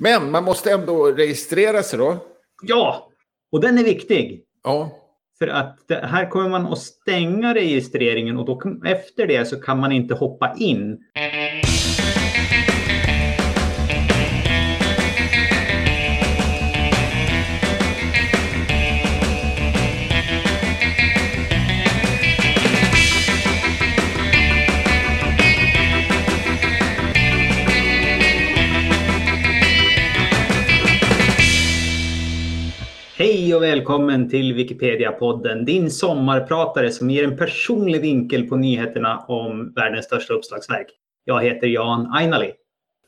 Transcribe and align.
Men 0.00 0.30
man 0.30 0.44
måste 0.44 0.72
ändå 0.72 1.06
registrera 1.06 1.82
sig 1.82 1.98
då. 1.98 2.16
Ja, 2.62 3.10
och 3.52 3.60
den 3.60 3.78
är 3.78 3.84
viktig. 3.84 4.44
Ja. 4.64 4.90
För 5.38 5.48
att 5.48 5.78
här 5.88 6.30
kommer 6.30 6.48
man 6.48 6.66
att 6.66 6.78
stänga 6.78 7.54
registreringen 7.54 8.38
och 8.38 8.46
då, 8.46 8.80
efter 8.86 9.26
det 9.26 9.44
så 9.44 9.60
kan 9.60 9.78
man 9.78 9.92
inte 9.92 10.14
hoppa 10.14 10.54
in. 10.58 10.98
Hej 33.32 33.54
och 33.54 33.62
välkommen 33.62 34.28
till 34.28 34.54
Wikipedia-podden, 34.54 35.64
din 35.64 35.90
sommarpratare 35.90 36.90
som 36.90 37.10
ger 37.10 37.24
en 37.24 37.36
personlig 37.36 38.00
vinkel 38.00 38.48
på 38.48 38.56
nyheterna 38.56 39.18
om 39.18 39.72
världens 39.72 40.06
största 40.06 40.34
uppslagsverk. 40.34 40.86
Jag 41.24 41.42
heter 41.42 41.66
Jan 41.66 42.12
Ainali. 42.12 42.52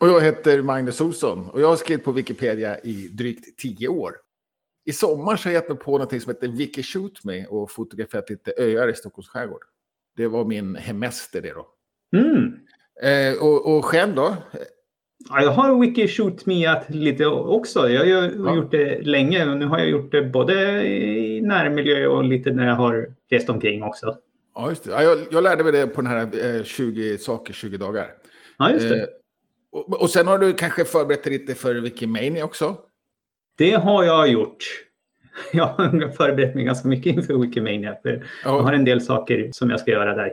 Och 0.00 0.08
jag 0.08 0.20
heter 0.20 0.62
Magnus 0.62 1.00
Olsson 1.00 1.50
och 1.50 1.60
jag 1.60 1.68
har 1.68 1.76
skrivit 1.76 2.04
på 2.04 2.12
Wikipedia 2.12 2.78
i 2.78 3.08
drygt 3.08 3.58
tio 3.58 3.88
år. 3.88 4.12
I 4.84 4.92
sommar 4.92 5.36
så 5.36 5.48
har 5.48 5.52
jag 5.52 5.62
gett 5.62 5.68
mig 5.68 5.78
på 5.78 5.98
något 5.98 6.22
som 6.22 6.34
heter 6.34 6.48
Wiki 6.48 6.82
Shoot 6.82 7.24
Me 7.24 7.46
och 7.46 7.70
fotograferat 7.70 8.30
lite 8.30 8.52
öar 8.58 8.88
i 8.88 8.94
Stockholms 8.94 9.28
skärgård. 9.28 9.62
Det 10.16 10.28
var 10.28 10.44
min 10.44 10.76
hemester 10.76 11.42
det 11.42 11.52
då. 11.52 11.66
Mm. 12.16 12.58
Eh, 13.02 13.42
och, 13.42 13.76
och 13.76 13.84
själv 13.84 14.14
då? 14.14 14.36
Ja, 15.28 15.42
jag 15.42 15.50
har 15.50 15.80
wiki 15.80 16.08
shoot 16.08 16.46
meat 16.46 16.90
lite 16.90 17.26
också. 17.26 17.88
Jag 17.88 18.00
har 18.00 18.30
Ja. 18.46 18.56
gjort 18.56 18.70
det 18.70 19.00
länge 19.02 19.50
och 19.50 19.56
nu 19.56 19.66
har 19.66 19.78
jag 19.78 19.88
gjort 19.88 20.12
det 20.12 20.22
både 20.22 20.86
i 20.86 21.40
närmiljö 21.40 22.06
och 22.06 22.24
lite 22.24 22.50
när 22.52 22.66
jag 22.68 22.74
har 22.74 23.06
rest 23.30 23.48
omkring 23.50 23.82
också. 23.82 24.16
Ja, 24.54 24.68
just 24.68 24.84
det. 24.84 24.90
Ja, 24.90 25.02
jag, 25.02 25.18
jag 25.30 25.42
lärde 25.44 25.62
mig 25.64 25.72
det 25.72 25.86
på 25.86 26.02
den 26.02 26.10
här 26.10 26.56
eh, 26.56 26.62
20 26.62 27.18
saker, 27.18 27.52
20 27.54 27.76
dagar. 27.76 28.06
Ja, 28.58 28.70
just 28.70 28.88
det. 28.88 29.00
Eh, 29.02 29.06
och, 29.72 30.02
och 30.02 30.10
sen 30.10 30.26
har 30.26 30.38
du 30.38 30.52
kanske 30.52 30.84
förberett 30.84 31.24
dig 31.24 31.32
lite 31.32 31.54
för 31.54 31.74
Wikimania 31.74 32.44
också? 32.44 32.76
Det 33.58 33.70
har 33.72 34.04
jag 34.04 34.28
gjort. 34.28 34.56
Jag 35.52 35.64
har 35.66 36.08
förberett 36.16 36.54
mig 36.54 36.64
ganska 36.64 36.88
mycket 36.88 37.14
inför 37.16 37.34
Wikimania. 37.34 37.94
För 38.02 38.26
Jag 38.44 38.50
har 38.50 38.72
Ja, 38.72 38.78
en 38.78 38.84
del 38.84 39.00
saker 39.00 39.50
som 39.52 39.70
jag 39.70 39.80
ska 39.80 39.90
göra 39.90 40.14
där. 40.14 40.32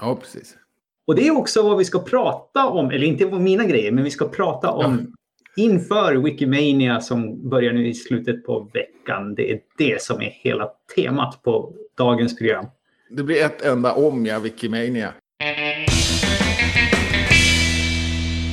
ja 0.00 0.16
precis. 0.20 0.56
Och 1.06 1.14
det 1.14 1.26
är 1.26 1.36
också 1.36 1.62
vad 1.62 1.78
vi 1.78 1.84
ska 1.84 1.98
prata 1.98 2.68
om, 2.68 2.90
eller 2.90 3.06
inte 3.06 3.26
mina 3.26 3.64
grejer, 3.64 3.92
men 3.92 4.04
vi 4.04 4.10
ska 4.10 4.28
prata 4.28 4.70
om 4.70 5.14
inför 5.56 6.14
Wikimania 6.14 7.00
som 7.00 7.48
börjar 7.48 7.72
nu 7.72 7.88
i 7.88 7.94
slutet 7.94 8.44
på 8.44 8.70
veckan. 8.74 9.34
Det 9.34 9.52
är 9.52 9.60
det 9.78 10.02
som 10.02 10.22
är 10.22 10.30
hela 10.30 10.70
temat 10.96 11.42
på 11.42 11.74
dagens 11.96 12.36
program. 12.36 12.66
Det 13.10 13.22
blir 13.22 13.44
ett 13.44 13.62
enda 13.62 13.94
om, 13.94 14.26
ja, 14.26 14.38
Wikimania. 14.38 15.14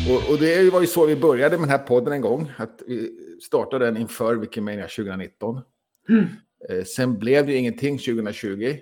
Och, 0.09 0.31
och 0.31 0.37
det 0.39 0.73
var 0.73 0.81
ju 0.81 0.87
så 0.87 1.05
vi 1.05 1.15
började 1.15 1.57
med 1.57 1.67
den 1.67 1.79
här 1.79 1.85
podden 1.85 2.13
en 2.13 2.21
gång. 2.21 2.51
Att 2.57 2.81
vi 2.87 3.11
startade 3.41 3.85
den 3.85 3.97
inför 3.97 4.35
Wikimania 4.35 4.87
2019. 4.87 5.61
Mm. 6.09 6.25
Eh, 6.69 6.83
sen 6.83 7.19
blev 7.19 7.45
det 7.45 7.51
ju 7.51 7.57
ingenting 7.57 7.97
2020. 7.97 8.75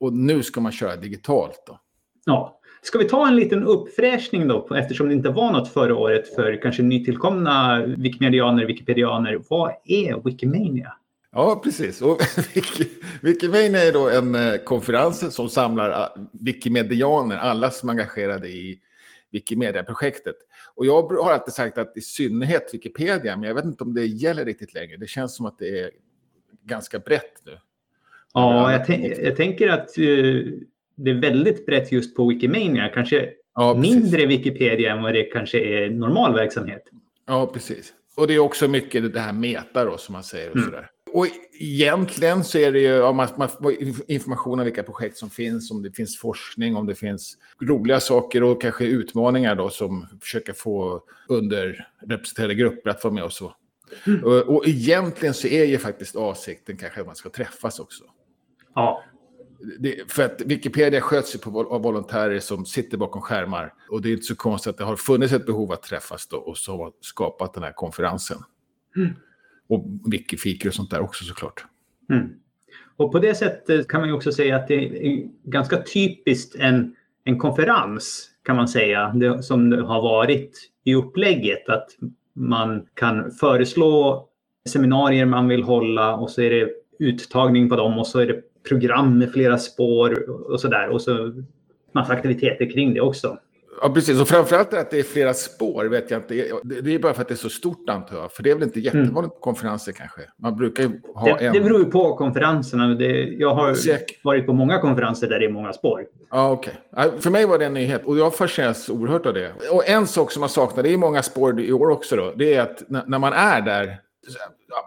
Och 0.00 0.12
nu 0.12 0.42
ska 0.42 0.60
man 0.60 0.72
köra 0.72 0.96
digitalt 0.96 1.62
då. 1.66 1.80
Ja. 2.24 2.55
Ska 2.86 2.98
vi 2.98 3.04
ta 3.04 3.28
en 3.28 3.36
liten 3.36 3.62
uppfräschning 3.64 4.48
då, 4.48 4.74
eftersom 4.74 5.08
det 5.08 5.14
inte 5.14 5.28
var 5.28 5.52
något 5.52 5.72
förra 5.72 5.96
året 5.96 6.34
för 6.34 6.62
kanske 6.62 6.82
nytillkomna 6.82 7.86
wikimedianer, 7.86 8.66
wikipedianer. 8.66 9.40
Vad 9.48 9.72
är 9.84 10.24
Wikimania? 10.24 10.92
Ja, 11.32 11.60
precis. 11.64 12.02
Och 12.02 12.20
Wiki- 12.54 12.88
Wikimania 13.22 13.82
är 13.82 13.92
då 13.92 14.08
en 14.08 14.34
eh, 14.34 14.56
konferens 14.56 15.34
som 15.34 15.48
samlar 15.48 15.90
ah, 15.90 16.16
wikimedianer, 16.32 17.36
alla 17.36 17.70
som 17.70 17.88
är 17.88 17.92
engagerade 17.92 18.48
i 18.48 18.80
Wikimedia-projektet. 19.30 20.36
Och 20.74 20.86
jag 20.86 21.02
har 21.02 21.32
alltid 21.32 21.54
sagt 21.54 21.78
att 21.78 21.96
i 21.96 22.00
synnerhet 22.00 22.70
Wikipedia, 22.74 23.36
men 23.36 23.48
jag 23.48 23.54
vet 23.54 23.64
inte 23.64 23.84
om 23.84 23.94
det 23.94 24.06
gäller 24.06 24.44
riktigt 24.44 24.74
längre. 24.74 24.96
Det 24.96 25.06
känns 25.08 25.36
som 25.36 25.46
att 25.46 25.58
det 25.58 25.80
är 25.80 25.90
ganska 26.64 26.98
brett 26.98 27.42
nu. 27.46 27.58
Ja, 28.34 28.72
jag, 28.72 29.18
jag 29.18 29.36
tänker 29.36 29.68
att 29.68 29.98
eh, 29.98 30.04
det 30.96 31.10
är 31.10 31.14
väldigt 31.20 31.66
brett 31.66 31.92
just 31.92 32.16
på 32.16 32.28
Wikimania. 32.28 32.88
Kanske 32.88 33.28
Ja, 33.58 33.74
mindre 33.74 34.26
Wikipedia 34.26 34.92
än 34.92 35.02
vad 35.02 35.14
det 35.14 35.22
kanske 35.22 35.58
är 35.58 35.90
normal 35.90 36.34
verksamhet. 36.34 36.82
Ja, 37.26 37.46
precis. 37.46 37.92
Och 38.16 38.26
det 38.26 38.34
är 38.34 38.38
också 38.38 38.68
mycket 38.68 39.12
det 39.12 39.20
här 39.20 39.32
meta 39.32 39.84
då, 39.84 39.98
som 39.98 40.12
man 40.12 40.22
säger. 40.24 40.50
Och, 40.50 40.56
Mm. 40.56 40.68
sådär. 40.68 40.90
och 41.12 41.26
egentligen 41.60 42.44
så 42.44 42.58
är 42.58 42.72
det 42.72 42.80
ju 42.80 42.86
ja, 42.88 43.12
man, 43.12 43.28
man 43.38 43.48
information 44.08 44.58
om 44.58 44.64
vilka 44.64 44.82
projekt 44.82 45.16
som 45.16 45.30
finns, 45.30 45.70
om 45.70 45.82
det 45.82 45.92
finns 45.92 46.18
forskning, 46.18 46.76
om 46.76 46.86
det 46.86 46.94
finns 46.94 47.36
roliga 47.60 48.00
saker 48.00 48.42
och 48.42 48.62
kanske 48.62 48.84
utmaningar 48.84 49.54
då 49.54 49.68
som 49.70 50.06
försöker 50.20 50.52
få 50.52 51.02
underrepresenterade 51.28 52.54
grupper 52.54 52.90
att 52.90 53.04
vara 53.04 53.14
med 53.14 53.24
och 53.24 53.32
så. 53.32 53.54
Mm. 54.06 54.24
Och, 54.24 54.32
och 54.56 54.68
egentligen 54.68 55.34
så 55.34 55.46
är 55.48 55.64
ju 55.64 55.78
faktiskt 55.78 56.16
avsikten 56.16 56.76
kanske 56.76 57.00
att 57.00 57.06
man 57.06 57.16
ska 57.16 57.28
träffas 57.30 57.78
också. 57.80 58.04
Ja, 58.74 59.02
Det, 59.78 60.12
för 60.12 60.22
att 60.22 60.42
Wikipedia 60.46 61.00
sköts 61.00 61.34
ju 61.34 61.38
på, 61.38 61.74
av 61.74 61.82
volontärer 61.82 62.40
som 62.40 62.64
sitter 62.64 62.98
bakom 62.98 63.22
skärmar. 63.22 63.74
Och 63.90 64.02
det 64.02 64.08
är 64.08 64.12
inte 64.12 64.24
så 64.24 64.36
konstigt 64.36 64.70
att 64.70 64.78
det 64.78 64.84
har 64.84 64.96
funnits 64.96 65.32
ett 65.32 65.46
behov 65.46 65.72
att 65.72 65.82
träffas 65.82 66.26
då 66.26 66.36
och 66.36 66.58
så 66.58 66.76
har 66.76 66.92
skapat 67.00 67.54
den 67.54 67.62
här 67.62 67.72
konferensen. 67.72 68.38
Mm. 68.96 69.12
Och 69.68 69.84
wikifikor 70.12 70.68
och 70.68 70.74
sånt 70.74 70.90
där 70.90 71.00
också 71.00 71.24
såklart. 71.24 71.64
Mm. 72.10 72.28
Och 72.96 73.12
på 73.12 73.18
det 73.18 73.34
sättet 73.34 73.88
kan 73.88 74.00
man 74.00 74.08
ju 74.08 74.14
också 74.14 74.32
säga 74.32 74.56
att 74.56 74.68
det 74.68 75.06
är 75.06 75.28
ganska 75.44 75.82
typiskt 75.82 76.54
en, 76.58 76.96
en 77.24 77.38
konferens 77.38 78.30
kan 78.44 78.56
man 78.56 78.68
säga, 78.68 79.12
det, 79.14 79.42
som 79.42 79.70
det 79.70 79.82
har 79.82 80.02
varit 80.02 80.70
i 80.84 80.94
upplägget. 80.94 81.68
Att 81.68 81.88
man 82.34 82.86
kan 82.94 83.30
föreslå 83.30 84.28
seminarier 84.68 85.26
man 85.26 85.48
vill 85.48 85.62
hålla 85.62 86.16
och 86.16 86.30
så 86.30 86.42
är 86.42 86.50
det 86.50 86.70
uttagning 86.98 87.68
på 87.68 87.76
dem 87.76 87.98
och 87.98 88.06
så 88.06 88.18
är 88.18 88.26
det 88.26 88.42
program 88.68 89.18
med 89.18 89.32
flera 89.32 89.58
spår 89.58 90.30
och 90.52 90.60
så 90.60 90.68
där. 90.68 90.88
Och 90.88 91.02
så 91.02 91.32
massa 91.94 92.12
aktiviteter 92.12 92.70
kring 92.70 92.94
det 92.94 93.00
också. 93.00 93.38
Ja, 93.82 93.88
precis. 93.94 94.20
Och 94.20 94.28
framförallt 94.28 94.74
att 94.74 94.90
det 94.90 94.98
är 94.98 95.02
flera 95.02 95.34
spår 95.34 95.84
vet 95.84 96.10
jag 96.10 96.18
inte. 96.18 96.34
Det, 96.64 96.94
är 96.94 96.98
bara 96.98 97.14
för 97.14 97.22
att 97.22 97.28
det 97.28 97.34
är 97.34 97.36
så 97.36 97.48
stort 97.48 97.88
antar 97.90 98.16
jag. 98.16 98.32
För 98.32 98.42
det 98.42 98.50
är 98.50 98.54
väl 98.54 98.62
inte 98.62 98.80
jättevanligt 98.80 99.34
på 99.34 99.40
konferenser 99.40 99.92
kanske. 99.92 100.20
Man 100.42 100.56
brukar 100.56 100.82
ju 100.82 100.88
ha 101.14 101.26
Mm. 101.28 101.38
Det, 101.38 101.46
en... 101.46 101.52
det 101.52 101.60
beror 101.60 101.78
ju 101.78 101.84
på 101.84 102.16
konferenserna. 102.16 102.88
Det, 102.94 103.22
jag 103.22 103.54
har 103.54 103.74
Säkert. 103.74 104.24
varit 104.24 104.46
på 104.46 104.52
många 104.52 104.78
konferenser 104.78 105.28
där 105.28 105.38
det 105.38 105.44
är 105.46 105.50
många 105.50 105.72
spår. 105.72 106.04
Ja, 106.30 106.50
okej. 106.50 106.74
Ja, 106.96 107.04
För 107.20 107.30
mig 107.30 107.46
var 107.46 107.58
det 107.58 107.66
en 107.66 107.74
nyhet 107.74 108.04
och 108.04 108.18
jag 108.18 108.34
fascineras 108.34 108.90
oerhört 108.90 109.26
av 109.26 109.34
det. 109.34 109.52
Och 109.72 109.88
en 109.88 110.06
sak 110.06 110.32
som 110.32 110.40
man 110.40 110.48
saknar, 110.48 110.82
det 110.82 110.92
är 110.92 110.96
många 110.98 111.22
spår 111.22 111.60
i 111.60 111.72
år 111.72 111.90
också 111.90 112.16
då, 112.16 112.32
det 112.36 112.54
är 112.54 112.62
att 112.62 112.82
när, 112.88 113.18
man 113.18 113.32
är 113.32 113.60
där, 113.60 113.96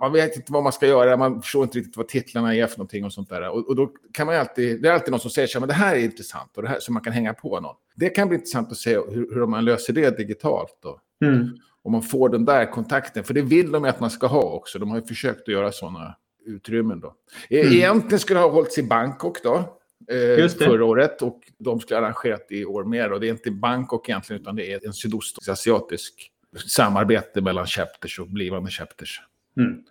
man 0.02 0.14
vet 0.14 0.36
inte 0.36 0.52
vad 0.52 0.64
man 0.64 0.74
ska 0.74 0.88
göra, 0.88 1.18
man 1.18 1.42
förstår 1.42 1.64
inte 1.64 1.78
riktigt 1.78 1.98
vad 1.98 2.08
titlarna 2.08 2.56
är 2.56 2.68
för 2.68 2.78
någonting 2.78 3.06
och 3.06 3.14
sånt 3.14 3.30
där. 3.30 3.50
Och, 3.50 3.68
och 3.68 3.76
då 3.76 3.92
kan 4.14 4.28
man 4.28 4.36
alltid, 4.36 4.82
det 4.82 4.90
är 4.90 4.94
alltid 4.94 5.12
någon 5.12 5.20
som 5.20 5.32
säger 5.32 5.48
så 5.48 5.54
här, 5.54 5.60
men 5.60 5.68
det 5.70 5.76
här 5.76 5.96
är 5.96 6.00
intressant 6.00 6.58
och 6.58 6.64
det 6.64 6.70
här, 6.70 6.80
så 6.80 6.92
man 6.92 7.04
kan 7.04 7.14
hänga 7.14 7.34
på 7.34 7.60
någon. 7.60 7.76
Det 7.96 8.10
kan 8.10 8.28
bli 8.28 8.36
intressant 8.38 8.72
att 8.72 8.78
se 8.78 8.94
hur, 8.94 9.34
hur 9.34 9.46
man 9.46 9.66
löser 9.66 9.94
det 9.94 10.18
digitalt 10.18 10.78
då. 10.84 11.00
Mm. 11.26 11.58
Om 11.84 11.92
man 11.92 12.02
får 12.02 12.30
den 12.30 12.46
där 12.46 12.72
kontakten, 12.72 13.24
för 13.24 13.34
det 13.34 13.42
vill 13.42 13.72
de 13.72 13.86
att 13.86 14.00
man 14.00 14.10
ska 14.12 14.28
ha 14.28 14.42
också. 14.42 14.80
De 14.80 14.90
har 14.90 14.98
ju 14.98 15.06
försökt 15.06 15.42
att 15.42 15.48
göra 15.54 15.72
sådana 15.72 16.16
utrymmen 16.46 17.00
då. 17.00 17.14
E- 17.50 17.62
Mm. 17.62 17.74
Egentligen 17.74 18.20
skulle 18.20 18.40
det 18.40 18.44
ha 18.44 18.52
hållits 18.52 18.78
i 18.78 18.84
Bangkok 18.84 19.44
då. 19.44 19.76
Eh, 20.12 20.48
förra 20.50 20.86
året 20.86 21.22
och 21.22 21.40
de 21.58 21.80
skulle 21.80 22.00
ha 22.00 22.06
arrangerat 22.06 22.46
i 22.50 22.66
år 22.66 22.84
mer. 22.84 23.12
Och 23.12 23.20
det 23.20 23.28
är 23.28 23.32
inte 23.32 23.52
Bangkok 23.52 24.10
egentligen 24.10 24.42
utan 24.42 24.56
det 24.56 24.74
är 24.74 24.86
en 24.86 24.94
sydostasiatisk 24.94 26.32
samarbete 26.68 27.42
mellan 27.42 27.66
chapters 27.66 28.20
och 28.20 28.28
blivande 28.28 28.72
chapters. 28.72 29.22
Mm. 29.60 29.84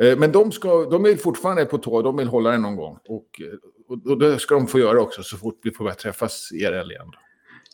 Eh, 0.00 0.18
Men 0.18 0.32
de, 0.32 0.52
ska, 0.52 0.84
de 0.84 1.04
är 1.04 1.16
fortfarande 1.16 1.64
på 1.64 1.78
tå, 1.78 2.02
de 2.02 2.16
vill 2.16 2.28
hålla 2.28 2.50
den 2.50 2.62
någon 2.62 2.76
gång. 2.76 2.98
Och, 3.08 3.40
eh, 3.40 3.58
och, 3.88 4.10
och 4.10 4.18
det 4.18 4.38
ska 4.38 4.54
de 4.54 4.66
få 4.66 4.78
göra 4.78 5.00
också 5.00 5.22
så 5.22 5.36
fort 5.36 5.60
vi 5.62 5.70
får 5.70 5.84
börja 5.84 5.94
träffas 5.94 6.52
IRL 6.52 6.90
igen. 6.90 7.06
Då. 7.12 7.18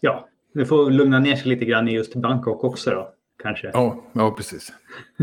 Ja, 0.01 0.29
vi 0.55 0.65
får 0.65 0.91
lugna 0.91 1.19
ner 1.19 1.37
sig 1.37 1.49
lite 1.49 1.65
grann 1.65 1.89
i 1.89 1.93
just 1.93 2.15
Bangkok 2.15 2.65
också 2.65 2.91
då, 2.91 3.13
kanske. 3.43 3.71
Ja, 3.73 4.05
ja 4.13 4.31
precis. 4.31 4.73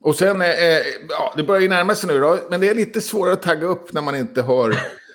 Och 0.00 0.14
sen, 0.14 0.40
eh, 0.40 0.48
eh, 0.48 0.82
ja, 1.08 1.34
det 1.36 1.42
börjar 1.42 1.62
ju 1.62 1.68
närma 1.68 1.94
sig 1.94 2.14
nu 2.14 2.20
då, 2.20 2.38
men 2.50 2.60
det 2.60 2.68
är 2.68 2.74
lite 2.74 3.00
svårare 3.00 3.32
att 3.32 3.42
tagga 3.42 3.66
upp 3.66 3.92
när 3.92 4.02
man 4.02 4.16
inte 4.16 4.42
har 4.42 4.74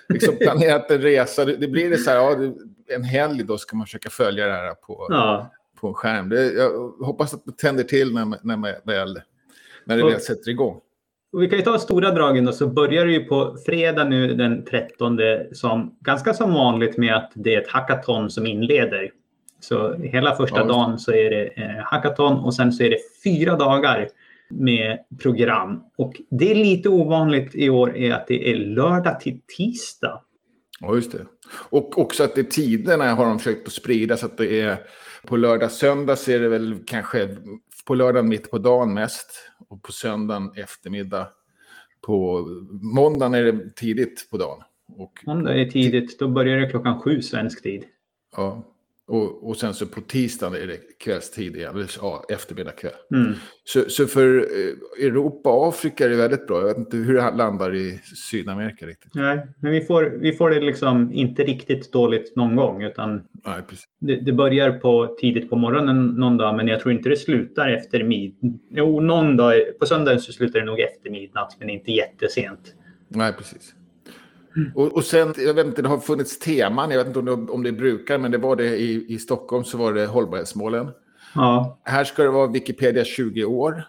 liksom, 0.10 0.36
planerat 0.38 0.92
en 0.92 1.02
resa. 1.02 1.46
Det, 1.46 1.56
det 1.56 1.68
blir 1.68 1.90
det 1.90 1.98
så 1.98 2.10
här, 2.10 2.18
ja, 2.18 2.36
det, 2.36 2.54
en 2.96 3.04
helg 3.04 3.44
då 3.44 3.58
ska 3.58 3.76
man 3.76 3.86
försöka 3.86 4.10
följa 4.10 4.48
det 4.48 4.54
här 4.54 4.74
på, 4.74 5.08
Ja, 5.10 5.52
på 5.82 5.88
en 5.88 5.94
skärm. 5.94 6.30
Det, 6.30 6.54
jag 6.54 6.70
hoppas 7.06 7.34
att 7.34 7.46
det 7.46 7.58
tänder 7.58 7.84
till 7.84 8.14
när, 8.14 8.38
när, 8.44 8.58
man 8.58 8.74
väl, 8.86 9.22
när 9.86 9.98
det 9.98 10.04
Och- 10.04 10.12
väl 10.12 10.20
sätter 10.20 10.52
igång. 10.52 10.80
och 11.34 11.44
vi 11.44 11.50
kan 11.50 11.60
ju 11.60 11.66
ta 11.66 11.80
stora 11.80 12.12
dragen 12.12 12.46
då, 12.46 12.52
så 12.52 12.68
börjar 12.68 13.06
det 13.06 13.12
ju 13.12 13.24
på 13.24 13.58
fredag 13.66 14.04
nu 14.04 14.34
den 14.34 14.66
13 14.66 15.20
som 15.54 15.98
ganska 16.02 16.34
som 16.34 16.54
vanligt 16.54 16.98
med 16.98 17.16
att 17.16 17.32
det 17.36 17.56
är 17.56 17.62
ett 17.62 17.70
hackathon 17.70 18.30
som 18.30 18.46
inleder. 18.46 19.12
Så 19.60 19.94
hela 19.94 20.36
första 20.36 20.58
Ja, 20.60 20.66
dagen 20.66 21.00
så 21.00 21.12
är 21.12 21.30
det 21.30 21.46
eh, 21.46 21.84
hackathon 21.84 22.38
och 22.40 22.56
sen 22.56 22.72
så 22.72 22.84
är 22.84 22.90
det 22.90 22.98
fyra 23.24 23.56
dagar 23.56 24.08
med 24.50 24.98
program. 25.22 25.84
Och 25.98 26.22
det 26.30 26.52
är 26.52 26.56
lite 26.56 26.90
ovanligt 26.90 27.56
i 27.56 27.70
år 27.70 27.98
är 27.98 28.14
att 28.14 28.28
det 28.28 28.52
är 28.52 28.56
lördag 28.56 29.20
till 29.20 29.40
tisdag. 29.58 30.22
Ja, 30.80 30.96
just 30.96 31.12
det. 31.12 31.26
Och 31.70 31.98
också 32.00 32.24
att 32.24 32.36
det 32.36 32.42
är 32.42 32.46
tiderna 32.46 33.14
har 33.14 33.26
de 33.26 33.40
försökt 33.40 33.68
att 33.68 33.74
sprida 33.74 34.18
så 34.18 34.26
att 34.26 34.38
det 34.38 34.62
är 34.62 34.78
på 35.28 35.38
lördag, 35.38 35.72
söndag 35.72 36.16
så 36.16 36.32
är 36.32 36.40
det 36.40 36.50
väl 36.50 36.76
kanske 36.86 37.30
på 37.86 37.96
lördagen 37.96 38.30
mitt 38.30 38.52
på 38.52 38.58
dagen 38.58 38.94
mest 38.94 39.52
och 39.70 39.84
på 39.84 39.92
söndagen 39.92 40.52
eftermiddag. 40.56 41.28
På 42.02 42.48
måndagen 42.82 43.34
är 43.34 43.44
det 43.44 43.76
tidigt 43.76 44.28
på 44.32 44.38
dagen. 44.38 44.64
Och, 44.98 45.20
det 45.26 45.62
är 45.62 45.70
tidigt, 45.70 46.20
då 46.20 46.28
börjar 46.28 46.60
det 46.60 46.70
klockan 46.70 47.02
sju 47.02 47.22
svensk 47.22 47.64
tid. 47.64 47.86
ja, 48.36 48.64
och, 49.08 49.50
och 49.50 49.58
sen 49.58 49.74
så 49.74 49.86
på 49.86 50.02
tisdagen 50.02 50.62
är 50.62 50.68
det 50.68 50.78
kvällstid 51.00 51.56
igen, 51.56 51.76
eller 51.76 51.90
ja, 52.02 52.26
eftermiddag 52.30 52.72
kväll. 52.72 52.92
Mm. 53.16 53.34
Så, 53.64 53.84
så 53.88 54.06
för 54.06 54.38
eh, 54.38 55.06
Europa 55.06 55.50
och 55.50 55.68
Afrika 55.68 56.06
är 56.06 56.10
det 56.10 56.16
väldigt 56.16 56.48
bra. 56.48 56.60
Jag 56.60 56.68
vet 56.68 56.78
inte 56.78 56.98
hur 56.98 57.14
det 57.14 57.32
landar 57.32 57.76
i 57.76 58.00
Sydamerika 58.32 58.86
riktigt. 58.86 59.16
Nej, 59.16 59.48
men 59.60 59.72
vi 59.72 59.82
får, 59.82 60.04
vi 60.04 60.34
får 60.34 60.50
det 60.50 60.60
liksom 60.60 61.14
inte 61.14 61.44
riktigt 61.44 61.92
dåligt 61.92 62.36
någon 62.36 62.56
gång. 62.56 62.84
Utan 62.84 63.24
Nej, 63.46 63.62
precis. 63.70 63.86
det, 64.00 64.16
det 64.16 64.34
börjar 64.34 64.72
på 64.72 65.16
tidigt 65.20 65.50
på 65.50 65.56
morgonen 65.56 66.08
någon 66.08 66.38
dag, 66.38 66.56
men 66.56 66.68
jag 66.68 66.80
tror 66.80 66.94
inte 66.94 67.10
det 67.10 67.18
slutar 67.18 67.70
efter 67.70 68.04
midnatt. 68.04 68.62
Jo, 68.70 69.00
någon 69.00 69.38
dag. 69.38 69.54
På 69.80 69.86
söndagen 69.86 70.20
så 70.20 70.32
slutar 70.32 70.60
det 70.60 70.66
nog 70.66 70.80
efter 70.80 71.10
midnatt, 71.10 71.56
men 71.60 71.70
inte 71.70 71.92
jättesent. 71.92 72.76
Nej, 73.08 73.34
precis. 73.34 73.76
Och, 74.76 74.94
och 74.94 75.04
sen, 75.04 75.34
jag 75.38 75.54
vet 75.54 75.66
inte, 75.66 75.82
det 75.82 75.88
har 75.88 76.00
funnits 76.00 76.40
teman, 76.40 76.92
jag 76.92 76.98
vet 76.98 77.08
inte 77.08 77.20
om 77.20 77.26
det, 77.26 77.52
om 77.52 77.64
det 77.64 77.72
brukar, 77.72 78.18
men 78.18 78.32
det 78.32 78.38
var 78.38 78.56
det 78.56 78.78
i, 78.78 79.06
i 79.14 79.18
Stockholm 79.18 79.64
så 79.64 79.78
var 79.78 79.94
det 79.94 80.06
hållbarhetsmålen. 80.06 80.92
Ja, 81.36 81.80
Här 81.84 82.04
ska 82.04 82.24
det 82.24 82.30
vara 82.30 82.48
Wikipedia 82.48 83.04
20 83.04 83.46
år, 83.46 83.84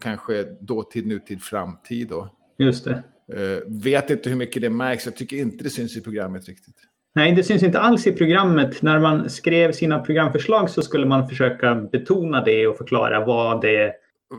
kanske 0.00 0.42
dåtid, 0.60 1.06
nutid, 1.06 1.42
framtid. 1.42 2.08
Då. 2.08 2.28
just 2.58 2.84
det. 2.84 3.02
Eh, 3.32 3.82
vet 3.82 4.10
inte 4.10 4.28
hur 4.30 4.36
mycket 4.36 4.62
det 4.62 4.70
märks, 4.70 5.06
jag 5.06 5.16
tycker 5.16 5.36
inte 5.36 5.64
det 5.64 5.70
syns 5.70 5.96
i 5.96 6.00
programmet 6.00 6.48
riktigt. 6.48 6.76
Nej, 7.14 7.32
det 7.32 7.42
syns 7.42 7.62
inte 7.62 7.80
alls 7.80 8.06
i 8.06 8.12
programmet. 8.12 8.82
När 8.82 9.00
man 9.00 9.30
skrev 9.30 9.72
sina 9.72 9.98
programförslag 9.98 10.70
så 10.70 10.82
skulle 10.82 11.06
man 11.06 11.28
försöka 11.28 11.74
betona 11.74 12.44
det 12.44 12.66
och 12.66 12.76
förklara 12.76 13.24
vad 13.24 13.60
det. 13.60 13.92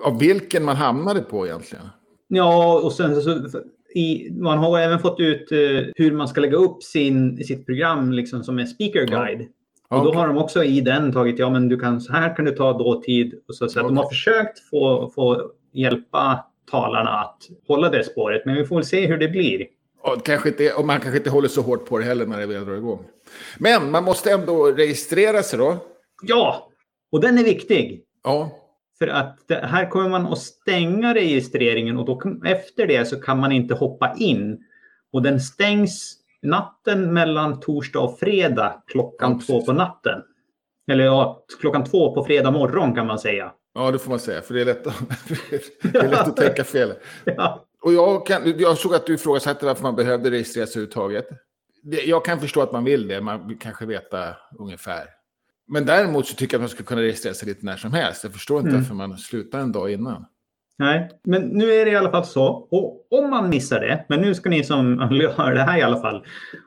Av 0.04 0.20
vilken 0.20 0.66
man 0.66 0.76
hamnade 0.76 1.22
på 1.22 1.48
egentligen. 1.48 1.86
Ja, 2.28 2.80
och 2.84 2.94
sen 2.94 3.22
så 3.22 3.50
i, 3.96 4.32
man 4.32 4.58
har 4.58 4.80
även 4.80 5.00
fått 5.00 5.20
ut 5.20 5.52
eh, 5.52 5.58
hur 5.96 6.12
man 6.12 6.28
ska 6.28 6.42
lägga 6.42 6.58
upp 6.58 6.84
sin, 6.84 7.44
sitt 7.44 7.66
program 7.66 8.12
liksom 8.12 8.44
som 8.44 8.60
en 8.60 8.68
speaker 8.68 9.06
guide. 9.06 9.48
Ja, 9.90 9.98
Och 9.98 10.06
då 10.06 10.14
har 10.14 10.28
de 10.28 10.38
också 10.38 10.64
i 10.64 10.82
den 10.82 11.14
tagit, 11.14 11.40
ja 11.40 11.50
men 11.50 11.70
du 11.70 11.80
kan, 11.80 12.02
så 12.02 12.14
här 12.14 12.36
kan 12.36 12.46
du 12.46 12.52
ta 12.52 12.78
dåtid. 12.78 13.34
Och 13.48 13.56
så, 13.56 13.70
så 13.70 13.80
att 13.80 13.88
de 13.88 13.98
har 13.98 14.10
försökt 14.10 14.60
få, 14.70 15.12
få 15.16 15.52
hjälpa 15.74 16.46
talarna 16.72 17.10
att 17.10 17.38
hålla 17.68 17.90
det 17.90 18.04
spåret. 18.04 18.46
Men 18.46 18.56
vi 18.56 18.66
får 18.66 18.76
väl 18.76 18.86
se 18.86 19.08
hur 19.08 19.18
det 19.18 19.28
blir. 19.28 19.68
Och, 20.02 20.26
kanske 20.26 20.50
inte, 20.50 20.74
och 20.74 20.86
man 20.86 21.00
kanske 21.00 21.18
inte 21.18 21.30
håller 21.30 21.48
så 21.48 21.62
hårt 21.62 21.86
på 21.86 21.98
det 21.98 22.04
heller 22.06 22.26
när 22.26 22.40
det 22.40 22.46
väl 22.46 22.66
drar 22.66 22.76
igång. 22.76 23.06
Men 23.60 23.92
man 23.92 24.04
måste 24.04 24.32
ändå 24.32 24.66
registrera 24.66 25.44
sig 25.44 25.60
då. 25.60 25.78
Ja, 26.22 26.70
och 27.12 27.22
den 27.22 27.38
är 27.38 27.44
viktig. 27.44 28.04
Ja, 28.24 28.52
För 29.00 29.08
att 29.08 29.40
här 29.50 29.90
kommer 29.90 30.10
man 30.10 30.26
att 30.26 30.40
stänga 30.40 31.14
registreringen 31.14 31.98
och 31.98 32.06
då, 32.06 32.22
efter 32.46 32.88
det 32.88 33.06
så 33.06 33.22
kan 33.22 33.40
man 33.40 33.52
inte 33.52 33.74
hoppa 33.74 34.16
in. 34.18 34.64
Och 35.14 35.22
den 35.22 35.40
stängs 35.40 36.18
natten 36.42 37.14
mellan 37.14 37.60
torsdag 37.60 38.00
och 38.00 38.20
fredag 38.20 38.84
klockan 38.88 39.32
Ja, 39.32 39.40
två 39.48 39.66
på 39.66 39.74
natten. 39.74 40.22
Eller 40.92 41.04
ja, 41.04 41.44
klockan 41.62 41.84
två 41.84 42.16
på 42.16 42.26
fredag 42.26 42.52
morgon 42.52 42.96
kan 42.96 43.08
man 43.08 43.20
säga. 43.20 43.52
ja, 43.74 43.92
det 43.92 44.00
får 44.00 44.10
man 44.10 44.20
säga. 44.20 44.42
För 44.42 44.54
det 44.54 44.62
är 44.62 44.66
lätt 44.66 44.88
att, 44.88 45.00
det 45.82 45.98
är 45.98 46.10
lätt 46.10 46.28
att 46.28 46.38
tänka 46.38 46.64
fel. 46.64 46.94
Ja, 47.26 47.66
Och 47.82 47.94
jag, 47.94 48.26
kan, 48.26 48.60
jag 48.60 48.78
såg 48.78 48.96
att 48.96 49.06
du 49.06 49.14
ifrågasatte 49.14 49.66
varför 49.66 49.84
man 49.84 49.96
behövde 49.96 50.32
registrera 50.32 50.68
sig 50.68 50.72
överhuvudtaget. 50.82 51.26
Jag 52.06 52.26
kan 52.26 52.40
förstå 52.40 52.62
att 52.62 52.72
man 52.72 52.84
vill 52.84 53.08
det. 53.08 53.22
Man 53.22 53.48
vill 53.48 53.60
kanske 53.60 53.86
veta 53.86 54.36
ungefär. 54.60 55.04
Men 55.68 55.86
däremot 55.86 56.28
så 56.28 56.36
tycker 56.36 56.54
jag 56.54 56.60
att 56.60 56.62
man 56.62 56.70
ska 56.70 56.84
kunna 56.84 57.02
registrera 57.02 57.34
sig 57.34 57.48
lite 57.48 57.66
när 57.66 57.78
som 57.78 57.94
helst. 57.94 58.24
Jag 58.24 58.34
förstår 58.34 58.58
inte 58.58 58.70
Mm. 58.70 58.82
varför 58.82 58.96
man 58.96 59.18
slutar 59.18 59.60
en 59.60 59.72
dag 59.72 59.92
innan. 59.92 60.26
nej, 60.78 61.10
men 61.24 61.42
nu 61.42 61.72
är 61.74 61.86
det 61.86 61.92
i 61.92 61.96
alla 61.96 62.12
fall 62.12 62.26
så. 62.26 62.46
Och 62.72 63.08
om 63.12 63.30
man 63.30 63.50
missar 63.50 63.80
det, 63.80 64.06
men 64.10 64.22
nu 64.22 64.36
ska 64.36 64.50
ni 64.50 64.64
som 64.64 65.00
hör 65.38 65.54
det 65.54 65.62
här 65.64 65.80
i 65.80 65.82
alla 65.82 66.02
fall 66.02 66.26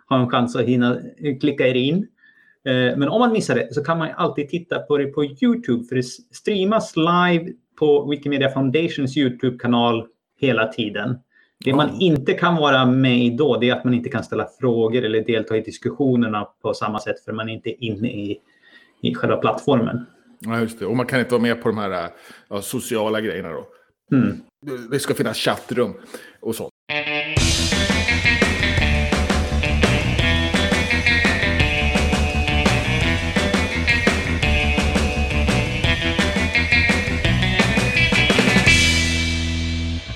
ha 0.09 0.21
en 0.21 0.31
chans 0.31 0.57
att 0.57 0.63
hinna 0.65 1.01
klicka 1.41 1.67
er 1.69 1.75
in. 1.75 2.07
Eh, 2.65 2.97
Men 2.99 3.09
om 3.09 3.21
man 3.21 3.33
missar 3.33 3.55
det 3.55 3.75
så 3.75 3.85
kan 3.85 3.99
man 3.99 4.09
alltid 4.17 4.49
titta 4.49 4.79
på 4.79 4.99
det 4.99 5.07
på 5.07 5.25
Youtube 5.25 5.85
för 5.85 5.97
det 5.97 6.03
streamas 6.33 6.95
live 6.97 7.53
på 7.79 8.11
Wikimedia 8.11 8.51
Foundations 8.51 9.17
Youtube-kanal 9.17 10.07
hela 10.41 10.67
tiden. 10.69 11.19
Det 11.65 11.75
man 11.75 12.01
inte 12.01 12.33
kan 12.33 12.57
vara 12.57 12.87
med 12.87 13.19
i 13.25 13.31
då 13.31 13.57
det 13.57 13.69
är 13.71 13.75
att 13.75 13.85
man 13.85 13.95
inte 13.95 14.09
kan 14.11 14.25
ställa 14.25 14.47
frågor 14.61 15.05
eller 15.05 15.21
delta 15.25 15.57
i 15.57 15.61
diskussionerna 15.61 16.45
på 16.63 16.75
samma 16.75 16.99
sätt 17.01 17.21
för 17.25 17.33
man 17.33 17.49
är 17.49 17.53
inte 17.53 17.71
inne 17.85 18.09
i, 18.09 18.39
i 19.07 19.15
själva 19.15 19.37
plattformen. 19.37 20.07
Ja, 20.41 20.61
just 20.61 20.79
det. 20.79 20.87
Och 20.87 20.97
man 20.97 21.07
kan 21.07 21.19
inte 21.21 21.31
vara 21.33 21.43
med 21.43 21.63
på 21.63 21.69
de 21.69 21.79
här 21.79 22.09
ja, 22.49 22.63
sociala 22.63 23.21
grejerna 23.21 23.49
då. 23.49 23.67
Mm. 24.17 24.37
Det- 24.67 24.89
Det 24.91 24.99
ska 24.99 25.15
finnas 25.15 25.37
chattrum 25.39 25.95
och 26.41 26.55
sånt. 26.55 26.71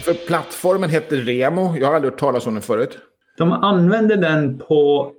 För 0.04 0.14
plattformen 0.26 0.90
heter 0.90 1.16
Remo. 1.16 1.76
Jag 1.76 1.86
har 1.88 1.94
aldrig 1.94 2.12
hört 2.12 2.20
talas 2.20 2.46
om 2.46 2.54
den 2.54 2.62
förut. 2.62 2.98
De 3.38 3.52
använde 3.52 4.16
den 4.16 4.58
på 4.58 5.12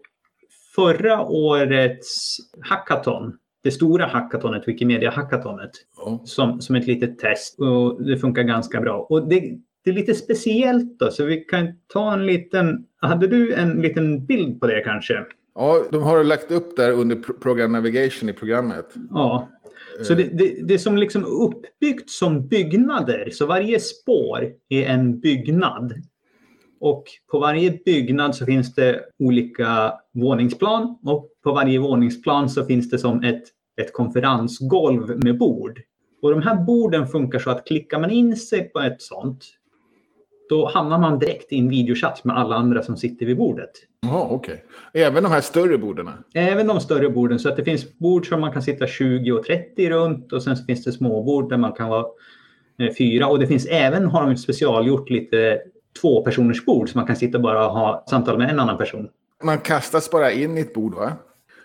förra 0.75 1.21
årets 1.25 2.35
hackathon. 2.69 3.33
Det 3.63 3.71
stora 3.71 4.05
hackathonet, 4.05 4.67
Wikimedia-hackathonet. 4.67 5.71
Ja. 5.97 6.21
som, 6.25 6.61
som 6.61 6.75
ett 6.75 6.87
litet 6.87 7.19
test 7.19 7.59
och 7.59 8.03
det 8.03 8.17
funkar 8.17 8.43
ganska 8.43 8.81
bra. 8.81 9.07
Och 9.09 9.29
det, 9.29 9.57
det 9.83 9.89
är 9.89 9.93
lite 9.93 10.13
speciellt 10.13 10.99
då, 10.99 11.11
så 11.11 11.25
vi 11.25 11.37
kan 11.37 11.67
ta 11.87 12.13
en 12.13 12.25
liten... 12.25 12.85
Hade 12.97 13.27
du 13.27 13.53
en 13.53 13.81
liten 13.81 14.25
bild 14.25 14.59
på 14.59 14.67
det 14.67 14.81
kanske? 14.81 15.25
Ja, 15.55 15.83
de 15.91 16.03
har 16.03 16.23
lagt 16.23 16.51
upp 16.51 16.75
där 16.75 16.91
under 16.91 17.15
Pro- 17.15 17.33
Program 17.39 17.71
Navigation 17.71 18.29
i 18.29 18.33
programmet. 18.33 18.85
Ja. 19.09 19.49
Så 20.03 20.13
det, 20.13 20.23
det, 20.23 20.67
det 20.67 20.73
är 20.73 20.77
som 20.77 20.97
liksom 20.97 21.25
uppbyggt 21.25 22.09
som 22.09 22.47
byggnader. 22.47 23.29
Så 23.31 23.45
varje 23.45 23.79
spår 23.79 24.51
är 24.69 24.85
en 24.85 25.19
byggnad. 25.19 25.93
Och 26.79 27.03
på 27.31 27.39
varje 27.39 27.79
byggnad 27.85 28.35
så 28.35 28.45
finns 28.45 28.75
det 28.75 29.01
olika 29.19 29.93
våningsplan. 30.13 30.97
Och 31.03 31.29
på 31.43 31.51
varje 31.53 31.79
våningsplan 31.79 32.49
så 32.49 32.65
finns 32.65 32.89
det 32.89 32.97
som 32.99 33.23
ett, 33.23 33.43
ett 33.81 33.93
konferensgolv 33.93 35.23
med 35.23 35.37
bord. 35.37 35.81
Och 36.21 36.31
de 36.31 36.41
här 36.41 36.55
borden 36.55 37.07
funkar 37.07 37.39
så 37.39 37.49
att 37.49 37.67
klickar 37.67 37.99
man 37.99 38.11
in 38.11 38.35
sig 38.35 38.69
på 38.69 38.79
ett 38.79 39.01
sånt 39.01 39.43
då 40.51 40.67
hamnar 40.67 40.99
man 40.99 41.19
direkt 41.19 41.53
i 41.53 41.59
en 41.59 41.69
videochatt 41.69 42.23
med 42.23 42.37
alla 42.37 42.55
andra 42.55 42.83
som 42.83 42.97
sitter 42.97 43.25
vid 43.25 43.37
bordet. 43.37 43.69
Jaha, 44.01 44.27
okej. 44.29 44.63
Även 44.93 45.23
de 45.23 45.31
här 45.31 45.41
större 45.41 45.77
borden? 45.77 46.09
Även 46.33 46.67
de 46.67 46.79
större 46.79 47.09
borden. 47.09 47.39
Så 47.39 47.49
att 47.49 47.55
det 47.55 47.63
finns 47.63 47.97
bord 47.97 48.27
som 48.27 48.41
man 48.41 48.51
kan 48.51 48.61
sitta 48.61 48.87
20 48.87 49.31
och 49.31 49.45
30 49.45 49.89
runt 49.89 50.33
och 50.33 50.43
sen 50.43 50.55
finns 50.55 50.83
det 50.83 50.91
små 50.91 51.23
bord 51.23 51.49
där 51.49 51.57
man 51.57 51.71
kan 51.71 51.89
vara 51.89 52.05
eh, 52.79 52.93
fyra. 52.97 53.27
Och 53.27 53.39
det 53.39 53.47
finns 53.47 53.65
även, 53.65 54.05
har 54.05 54.25
de 54.25 54.37
specialgjort 54.37 55.09
lite 55.09 55.61
två 56.01 56.23
personers 56.23 56.65
bord 56.65 56.89
så 56.89 56.97
man 56.97 57.07
kan 57.07 57.15
sitta 57.15 57.37
och 57.37 57.43
bara 57.43 57.67
ha 57.67 58.05
samtal 58.09 58.37
med 58.37 58.49
en 58.49 58.59
annan 58.59 58.77
person. 58.77 59.09
Man 59.43 59.57
kastas 59.57 60.11
bara 60.11 60.31
in 60.31 60.57
i 60.57 60.61
ett 60.61 60.73
bord, 60.73 60.95
va? 60.95 61.11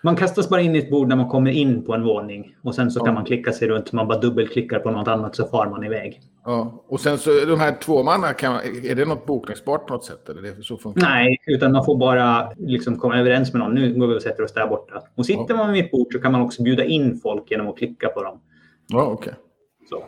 Man 0.06 0.16
kastas 0.16 0.48
bara 0.48 0.60
in 0.60 0.74
i 0.76 0.78
ett 0.78 0.90
bord 0.90 1.08
när 1.08 1.16
man 1.16 1.28
kommer 1.28 1.50
in 1.50 1.84
på 1.84 1.94
en 1.94 2.02
våning 2.04 2.56
och 2.62 2.74
sen 2.74 2.90
så 2.90 3.00
Ja. 3.00 3.04
kan 3.04 3.14
man 3.14 3.24
klicka 3.24 3.52
sig 3.52 3.68
runt. 3.68 3.92
Man 3.92 4.08
bara 4.08 4.18
dubbelklickar 4.18 4.78
på 4.78 4.90
något 4.90 5.08
annat 5.08 5.36
så 5.36 5.44
far 5.46 5.66
man 5.70 5.84
iväg. 5.84 6.20
Ja. 6.44 6.84
Och 6.88 7.00
sen 7.00 7.18
så 7.18 7.30
de 7.44 7.60
här 7.60 7.72
tvåmanna, 7.80 8.32
kan 8.32 8.54
är 8.84 8.94
det 8.94 9.04
något 9.04 9.26
bokningsbart 9.26 9.86
på 9.86 9.94
något 9.94 10.04
sätt? 10.04 10.28
Eller 10.28 10.42
det, 10.42 10.62
så 10.62 10.76
funkar? 10.76 11.00
Nej, 11.02 11.36
utan 11.46 11.72
man 11.72 11.84
får 11.84 11.96
bara 11.98 12.52
liksom 12.56 12.98
komma 12.98 13.18
överens 13.20 13.52
med 13.52 13.60
någon. 13.60 13.74
Nu 13.74 13.94
går 13.94 14.06
vi 14.06 14.16
och 14.18 14.22
sätter 14.22 14.42
oss 14.44 14.52
där 14.52 14.66
borta. 14.66 15.02
Och 15.14 15.26
sitter 15.26 15.44
Ja. 15.48 15.56
man 15.56 15.72
vid 15.72 15.84
ett 15.84 15.90
bord 15.90 16.12
så 16.12 16.18
kan 16.18 16.32
man 16.32 16.40
också 16.40 16.62
bjuda 16.62 16.84
in 16.84 17.20
folk 17.22 17.50
genom 17.50 17.68
att 17.68 17.78
klicka 17.78 18.08
på 18.08 18.22
dem. 18.22 18.40
Ja, 18.86 19.04
okej. 19.06 19.32
Så. 19.90 20.04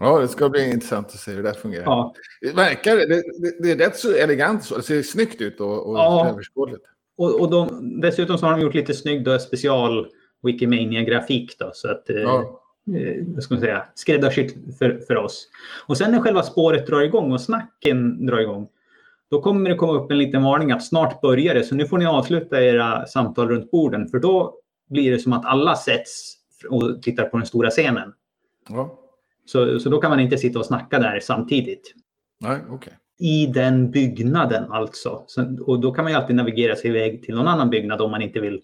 Ja, 0.00 0.18
det 0.20 0.28
ska 0.28 0.48
bli 0.48 0.70
intressant 0.70 1.06
att 1.06 1.12
se 1.12 1.30
hur 1.32 1.42
det 1.42 1.54
fungerar. 1.54 1.84
Ja, 1.84 2.14
Det 2.40 2.52
verkar, 2.56 2.96
det, 2.96 3.06
det, 3.06 3.62
det 3.62 3.70
är 3.70 3.76
rätt 3.88 3.96
så 3.96 4.12
elegant 4.14 4.64
så. 4.64 4.76
Det 4.76 4.82
ser 4.82 5.02
snyggt 5.02 5.40
ut 5.40 5.60
och, 5.60 5.88
och 5.90 5.98
Ja. 5.98 6.28
överskådligt. 6.28 6.84
Och, 7.16 7.40
och 7.40 7.50
de, 7.50 8.00
dessutom 8.00 8.38
så 8.38 8.46
har 8.46 8.52
de 8.52 8.60
gjort 8.62 8.74
lite 8.74 8.94
snygg 8.94 9.24
då, 9.24 9.38
special 9.38 10.06
Wikimania-grafik. 10.42 11.58
Då, 11.58 11.70
så 11.74 11.90
att, 11.90 12.10
eh, 12.10 12.16
Ja. 12.16 12.60
eh, 12.96 13.24
vad 13.26 13.42
ska 13.42 13.54
man 13.54 13.60
säga, 13.60 13.84
skräddarsytt 13.94 14.78
för, 14.78 14.98
för 15.06 15.16
oss. 15.16 15.48
Och 15.86 15.96
sen 15.98 16.10
när 16.10 16.20
själva 16.20 16.42
spåret 16.42 16.86
drar 16.86 17.00
igång 17.00 17.32
och 17.32 17.40
snacken 17.40 18.26
drar 18.26 18.38
igång. 18.38 18.68
Då 19.30 19.40
kommer 19.42 19.70
det 19.70 19.76
komma 19.76 19.92
upp 19.92 20.10
en 20.10 20.18
liten 20.18 20.42
varning 20.42 20.70
att 20.72 20.84
snart 20.84 21.20
börjar 21.20 21.54
det. 21.54 21.64
Så 21.64 21.74
nu 21.74 21.86
får 21.86 21.98
ni 21.98 22.06
avsluta 22.06 22.62
era 22.62 23.06
samtal 23.06 23.48
runt 23.48 23.70
borden. 23.70 24.08
För 24.08 24.18
då 24.18 24.54
blir 24.90 25.10
det 25.12 25.18
som 25.18 25.32
att 25.32 25.46
alla 25.46 25.76
sätts 25.76 26.34
och 26.70 27.02
tittar 27.02 27.24
på 27.24 27.36
den 27.36 27.46
stora 27.46 27.70
scenen. 27.70 28.12
Ja. 28.68 28.98
Så, 29.44 29.78
så 29.80 29.88
då 29.88 30.00
kan 30.00 30.10
man 30.10 30.20
inte 30.20 30.38
sitta 30.38 30.58
och 30.58 30.66
snacka 30.66 30.98
där 30.98 31.20
samtidigt. 31.20 31.94
Nej, 32.40 32.58
okej. 32.70 32.92
I 33.18 33.46
den 33.46 33.90
byggnaden 33.90 34.72
alltså. 34.72 35.24
Så, 35.26 35.58
och 35.66 35.80
då 35.80 35.92
kan 35.92 36.04
man 36.04 36.12
ju 36.12 36.18
alltid 36.18 36.36
navigera 36.36 36.76
sig 36.76 36.90
iväg 36.90 37.22
till 37.22 37.34
någon 37.34 37.48
annan 37.48 37.70
byggnad 37.70 38.00
om 38.00 38.10
man 38.10 38.22
inte 38.22 38.40
vill 38.40 38.62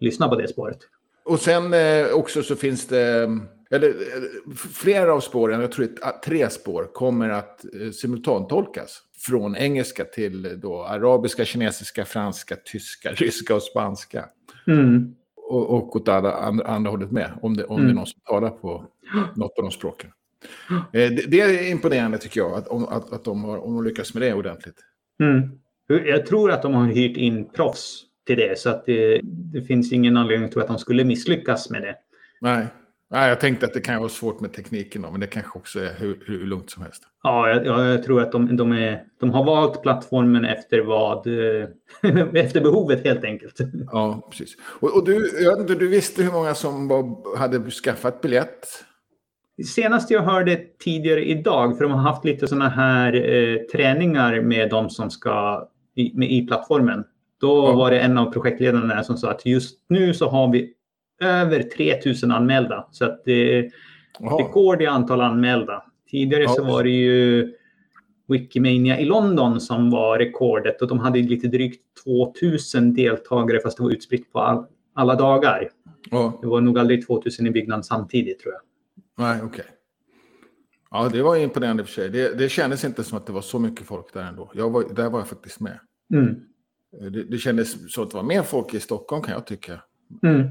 lyssna 0.00 0.28
på 0.28 0.36
det 0.36 0.48
spåret. 0.48 0.78
Och 1.24 1.40
sen 1.40 1.74
eh, 1.74 2.12
också 2.14 2.42
så 2.42 2.56
finns 2.56 2.86
det, 2.86 3.28
eller 3.70 3.88
eh, 3.88 4.54
flera 4.74 5.14
av 5.14 5.20
spåren, 5.20 5.60
jag 5.60 5.72
tror 5.72 5.88
att 6.02 6.22
tre 6.22 6.50
spår, 6.50 6.90
kommer 6.92 7.28
att 7.28 7.64
eh, 7.64 7.90
simultantolkas. 7.90 9.02
Från 9.26 9.56
engelska 9.56 10.04
till 10.04 10.46
eh, 10.46 10.52
då 10.52 10.84
arabiska, 10.84 11.44
kinesiska, 11.44 12.04
franska, 12.04 12.56
tyska, 12.64 13.10
ryska 13.12 13.54
och 13.54 13.62
spanska. 13.62 14.24
Mm. 14.66 15.14
Och, 15.36 15.70
och 15.70 15.96
åt 15.96 16.08
andra, 16.08 16.32
andra, 16.32 16.66
andra 16.66 16.90
hållet 16.90 17.10
med, 17.10 17.30
om 17.42 17.56
det, 17.56 17.64
om 17.64 17.76
det 17.76 17.82
är 17.82 17.84
Mm. 17.84 17.96
någon 17.96 18.06
som 18.06 18.20
talar 18.24 18.50
på 18.50 18.84
något 19.36 19.58
av 19.58 19.64
de 19.64 19.70
språken. 19.70 20.10
Eh, 20.70 21.10
det, 21.28 21.40
är 21.40 21.70
imponerande 21.70 22.18
tycker 22.18 22.40
jag, 22.40 22.52
att, 22.52 22.92
att, 22.92 23.12
att 23.12 23.24
de 23.24 23.44
har 23.44 23.58
om 23.58 23.74
de 23.74 23.84
lyckas 23.84 24.14
med 24.14 24.22
det 24.22 24.34
ordentligt. 24.34 24.76
Mm. 25.20 25.50
Jag 25.86 26.26
tror 26.26 26.50
att 26.50 26.62
de 26.62 26.74
har 26.74 26.86
hyrt 26.86 27.16
in 27.16 27.48
proffs 27.52 28.02
till 28.26 28.36
det 28.36 28.58
så 28.58 28.70
att 28.70 28.86
det, 28.86 29.20
det 29.24 29.62
finns 29.62 29.92
ingen 29.92 30.16
anledning 30.16 30.46
att 30.46 30.52
tro 30.52 30.62
att 30.62 30.68
de 30.68 30.78
skulle 30.78 31.04
misslyckas 31.04 31.70
med 31.70 31.82
det. 31.82 31.96
Nej. 32.40 32.66
Nej, 33.12 33.28
jag 33.28 33.40
tänkte 33.40 33.66
att 33.66 33.74
det 33.74 33.80
kan 33.80 33.98
vara 33.98 34.08
svårt 34.08 34.40
med 34.40 34.52
tekniken, 34.52 35.02
då, 35.02 35.10
men 35.10 35.20
det 35.20 35.26
kanske 35.26 35.58
också 35.58 35.80
är 35.80 35.94
hur, 35.98 36.22
hur 36.26 36.46
lugnt 36.46 36.70
som 36.70 36.82
helst. 36.82 37.02
Ja, 37.22 37.48
jag, 37.48 37.66
jag 37.66 38.02
tror 38.02 38.22
att 38.22 38.32
de, 38.32 38.56
de, 38.56 38.72
är, 38.72 39.04
de 39.20 39.30
har 39.30 39.44
valt 39.44 39.82
plattformen 39.82 40.44
efter 40.44 40.80
vad 40.80 41.26
eh, 41.26 41.68
efter 42.42 42.60
behovet 42.60 43.04
helt 43.04 43.24
enkelt. 43.24 43.58
Ja, 43.92 44.28
precis. 44.30 44.56
Och, 44.62 44.96
och 44.96 45.04
du, 45.04 45.30
jag 45.40 45.66
du 45.66 45.88
visste 45.88 46.22
hur 46.22 46.32
många 46.32 46.54
som 46.54 46.88
var, 46.88 47.36
hade 47.38 47.70
skaffat 47.70 48.20
biljett? 48.20 48.84
Senast 49.64 50.10
jag 50.10 50.22
hörde 50.22 50.56
tidigare 50.78 51.24
idag, 51.24 51.76
för 51.78 51.84
de 51.84 51.92
har 51.92 52.00
haft 52.00 52.24
lite 52.24 52.46
sådana 52.46 52.68
här 52.68 53.14
eh, 53.14 53.56
träningar 53.58 54.40
med 54.40 54.70
de 54.70 54.90
som 54.90 55.10
ska 55.10 55.68
i, 55.94 56.12
med, 56.14 56.30
i 56.32 56.46
plattformen. 56.46 57.04
Då 57.40 57.46
Ja. 57.68 57.72
var 57.72 57.90
det 57.90 58.00
en 58.00 58.18
av 58.18 58.32
projektledarna 58.32 59.02
som 59.04 59.16
sa 59.16 59.30
att 59.30 59.46
just 59.46 59.78
nu 59.88 60.14
så 60.14 60.28
har 60.28 60.52
vi 60.52 60.72
över 61.22 61.62
3000 61.62 62.30
anmälda. 62.30 62.88
Så 62.90 63.04
att 63.04 63.22
det 63.24 63.58
är 63.58 63.70
rekord 64.38 64.82
i 64.82 64.86
antal 64.86 65.20
anmälda. 65.20 65.82
Tidigare 66.10 66.42
Ja, 66.42 66.48
så 66.48 66.64
var 66.64 66.82
det 66.82 66.90
ju 66.90 67.52
Wikimania 68.28 69.00
i 69.00 69.04
London 69.04 69.60
som 69.60 69.90
var 69.90 70.18
rekordet 70.18 70.82
och 70.82 70.88
de 70.88 70.98
hade 70.98 71.18
lite 71.18 71.48
drygt 71.48 71.80
2000 72.04 72.94
deltagare 72.94 73.60
fast 73.60 73.76
det 73.76 73.82
var 73.82 73.90
utspritt 73.90 74.32
på 74.32 74.40
all, 74.40 74.64
alla 74.94 75.14
dagar. 75.14 75.68
Ja, 76.10 76.38
Det 76.42 76.46
var 76.46 76.60
nog 76.60 76.78
aldrig 76.78 77.06
2000 77.06 77.46
i 77.46 77.50
byggnaden 77.50 77.82
samtidigt 77.84 78.40
tror 78.40 78.54
jag. 78.54 78.62
Nej, 79.18 79.42
okej. 79.42 79.64
Ja, 80.90 81.08
det 81.08 81.22
var 81.22 81.36
imponerande 81.36 81.82
i 81.82 81.84
och 81.84 81.88
för 81.88 81.94
sig. 81.94 82.08
Det, 82.08 82.38
det 82.38 82.48
kändes 82.48 82.84
inte 82.84 83.04
som 83.04 83.18
att 83.18 83.26
det 83.26 83.32
var 83.32 83.40
så 83.40 83.58
mycket 83.58 83.86
folk 83.86 84.12
där 84.14 84.22
ändå. 84.22 84.50
Jag 84.54 84.70
var, 84.70 84.94
där 84.94 85.10
var 85.10 85.18
jag 85.18 85.28
faktiskt 85.28 85.60
med. 85.60 85.78
Mm. 86.14 86.34
Det, 87.12 87.24
det 87.24 87.38
kändes 87.38 87.92
så 87.92 88.02
att 88.02 88.10
det 88.10 88.16
var 88.16 88.24
mer 88.24 88.42
folk 88.42 88.74
i 88.74 88.80
Stockholm 88.80 89.22
kan 89.22 89.34
jag 89.34 89.46
tycka. 89.46 89.80
Mm. 90.22 90.48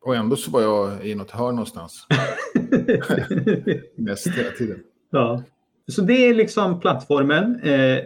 Och 0.00 0.16
ändå 0.16 0.36
så 0.36 0.50
var 0.50 0.62
jag 0.62 1.06
i 1.06 1.14
något 1.14 1.30
hörn 1.30 1.54
någonstans. 1.54 2.06
Mest 3.96 4.26
hela 4.26 4.50
tiden. 4.50 4.80
ja. 5.10 5.42
Så 5.86 6.02
det 6.02 6.14
är 6.28 6.34
liksom 6.34 6.80
plattformen 6.80 7.60
eh, 7.60 7.98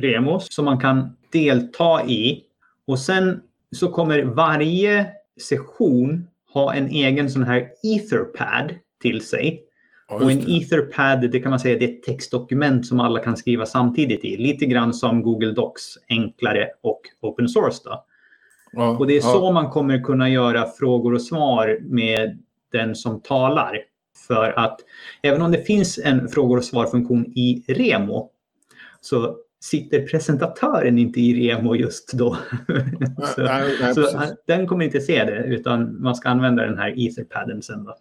Remos 0.00 0.46
som 0.54 0.64
man 0.64 0.80
kan 0.80 1.16
delta 1.32 2.04
i. 2.06 2.42
Och 2.86 2.98
sen 2.98 3.40
så 3.76 3.88
kommer 3.88 4.22
varje 4.22 5.06
session 5.40 6.26
ha 6.52 6.74
en 6.74 6.88
egen 6.88 7.30
sån 7.30 7.42
här 7.42 7.68
etherpad 7.82 8.74
till 9.02 9.26
sig. 9.26 9.62
Ja, 10.08 10.14
Och 10.14 10.32
en 10.32 10.38
etherpad, 10.38 11.30
det 11.30 11.40
kan 11.40 11.50
man 11.50 11.60
säga, 11.60 11.78
det 11.78 11.84
är 11.84 11.88
ett 11.88 12.02
textdokument 12.02 12.86
som 12.86 13.00
alla 13.00 13.20
kan 13.20 13.36
skriva 13.36 13.66
samtidigt 13.66 14.24
i. 14.24 14.36
Lite 14.36 14.66
grann 14.66 14.94
som 14.94 15.22
Google 15.22 15.52
Docs, 15.52 15.84
enklare 16.08 16.68
och 16.82 17.00
open 17.20 17.48
source. 17.48 17.80
Ja, 18.72 18.96
Och 18.98 19.06
det 19.06 19.12
är 19.12 19.16
ja. 19.16 19.32
så 19.32 19.52
man 19.52 19.70
kommer 19.70 20.02
kunna 20.02 20.28
göra 20.28 20.66
frågor 20.78 21.14
och 21.14 21.22
svar 21.22 21.78
med 21.82 22.38
den 22.72 22.94
som 22.94 23.20
talar. 23.20 23.78
För 24.26 24.58
att 24.58 24.80
även 25.22 25.42
om 25.42 25.52
det 25.52 25.62
finns 25.62 25.98
en 25.98 26.28
frågor 26.28 26.56
och 26.56 26.64
svar-funktion 26.64 27.26
i 27.26 27.64
Remo 27.68 28.30
så 29.00 29.36
sitter 29.60 30.06
presentatören 30.06 30.98
inte 30.98 31.20
i 31.20 31.48
Remo 31.48 31.76
just 31.76 32.12
då. 32.12 32.36
så 33.34 33.42
nej, 33.42 33.76
nej, 33.80 33.94
så 33.94 34.06
den 34.46 34.66
kommer 34.66 34.84
inte 34.84 35.00
se 35.00 35.24
det 35.24 35.44
utan 35.44 36.02
man 36.02 36.14
ska 36.14 36.28
använda 36.28 36.62
den 36.62 36.78
här 36.78 36.94
etherpaden 36.96 37.62
sen. 37.62 37.84
Då. 37.84 37.96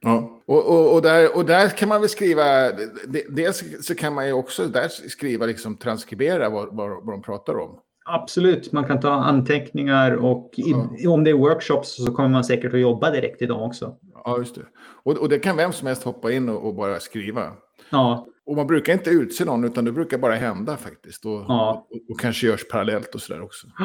Ja, 0.00 0.40
och, 0.46 0.66
och, 0.66 0.94
och, 0.94 1.02
där, 1.02 1.36
och 1.36 1.44
där 1.44 1.68
kan 1.68 1.88
man 1.88 2.00
väl 2.00 2.08
skriva, 2.10 2.72
de- 3.06 3.26
dels 3.28 3.86
så 3.86 3.94
kan 3.94 4.14
man 4.14 4.26
ju 4.26 4.32
också 4.32 4.66
där 4.66 4.88
skriva, 4.88 5.46
liksom 5.46 5.76
transkribera 5.76 6.50
vad, 6.50 6.76
vad, 6.76 6.88
vad 6.90 7.14
de 7.14 7.22
pratar 7.22 7.58
om. 7.58 7.78
Absolut, 8.04 8.72
man 8.72 8.84
kan 8.84 9.00
ta 9.00 9.10
anteckningar 9.10 10.12
och 10.16 10.50
i, 10.98 11.06
om 11.06 11.24
det 11.24 11.30
är 11.30 11.34
workshops 11.34 12.04
så 12.04 12.12
kommer 12.14 12.28
man 12.28 12.44
säkert 12.44 12.74
att 12.74 12.80
jobba 12.80 13.10
direkt 13.10 13.42
i 13.42 13.46
dem 13.46 13.60
också. 13.62 13.96
Ja, 14.24 14.38
just 14.38 14.54
det. 14.54 14.62
Och, 15.04 15.12
och 15.18 15.28
det 15.28 15.38
kan 15.38 15.56
vem 15.56 15.72
som 15.72 15.86
helst 15.86 16.02
hoppa 16.02 16.32
in 16.32 16.48
och, 16.48 16.66
och 16.66 16.74
bara 16.74 17.00
skriva. 17.00 17.52
Ja, 17.90 18.26
Och 18.46 18.56
man 18.56 18.66
brukar 18.66 18.92
inte 18.92 19.10
utse 19.10 19.44
någon, 19.44 19.64
utan 19.64 19.84
det 19.84 19.92
brukar 19.92 20.18
bara 20.18 20.34
hända 20.34 20.76
faktiskt. 20.76 21.26
Och, 21.26 21.32
Ja. 21.48 21.86
och, 21.90 22.10
och 22.14 22.20
kanske 22.20 22.46
görs 22.46 22.68
parallellt 22.68 23.14
och 23.14 23.20
sådär 23.20 23.42
också. 23.42 23.66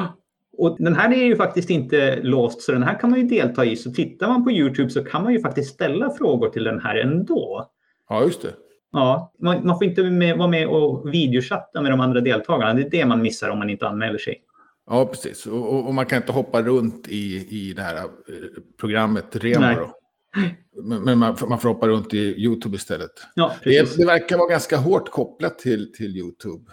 och 0.57 0.75
den 0.79 0.95
här 0.95 1.13
är 1.13 1.23
ju 1.25 1.35
faktiskt 1.35 1.69
inte 1.69 2.19
låst 2.21 2.61
så 2.61 2.71
den 2.71 2.83
här 2.83 2.99
kan 2.99 3.09
man 3.09 3.19
ju 3.19 3.27
delta 3.27 3.65
i. 3.65 3.75
Så 3.75 3.91
tittar 3.91 4.27
man 4.27 4.43
på 4.43 4.51
Youtube 4.51 4.89
så 4.89 5.03
kan 5.03 5.23
man 5.23 5.33
ju 5.33 5.39
faktiskt 5.41 5.73
ställa 5.73 6.09
frågor 6.09 6.49
till 6.49 6.63
den 6.63 6.79
här 6.81 6.95
ändå. 6.95 7.69
Ja, 8.09 8.23
just 8.23 8.41
det. 8.41 8.53
Ja, 8.91 9.33
man, 9.39 9.67
man 9.67 9.77
får 9.77 9.87
inte 9.87 10.03
med, 10.03 10.37
vara 10.37 10.47
med 10.47 10.67
och 10.67 11.13
videochatta 11.13 11.81
med 11.81 11.91
de 11.91 11.99
andra 11.99 12.21
deltagarna. 12.21 12.73
Det 12.73 12.81
är 12.81 12.89
det 12.89 13.05
man 13.05 13.21
missar 13.21 13.49
om 13.49 13.59
man 13.59 13.69
inte 13.69 13.87
anmäler 13.87 14.17
sig. 14.17 14.41
Ja, 14.89 15.05
precis. 15.05 15.45
Och, 15.47 15.87
och, 15.87 15.93
man 15.93 16.05
kan 16.05 16.17
inte 16.17 16.31
hoppa 16.31 16.61
runt 16.61 17.07
i, 17.07 17.47
i 17.49 17.73
det 17.73 17.81
här 17.81 17.95
eh, 17.95 18.03
programmet 18.79 19.25
Remo. 19.35 19.91
Men, 20.83 21.03
men 21.03 21.17
man, 21.17 21.35
får- 21.35 21.47
man 21.47 21.59
får 21.59 21.69
hoppa 21.69 21.87
runt 21.87 22.13
i 22.13 22.17
YouTube 22.17 22.75
istället. 22.75 23.11
Ja, 23.35 23.51
Det, 23.63 23.69
precis. 23.79 23.95
det 23.97 24.05
verkar 24.05 24.37
vara 24.37 24.49
ganska 24.49 24.77
hårt 24.77 25.09
kopplat 25.09 25.59
till, 25.59 25.93
till 25.93 26.17
YouTube. 26.17 26.63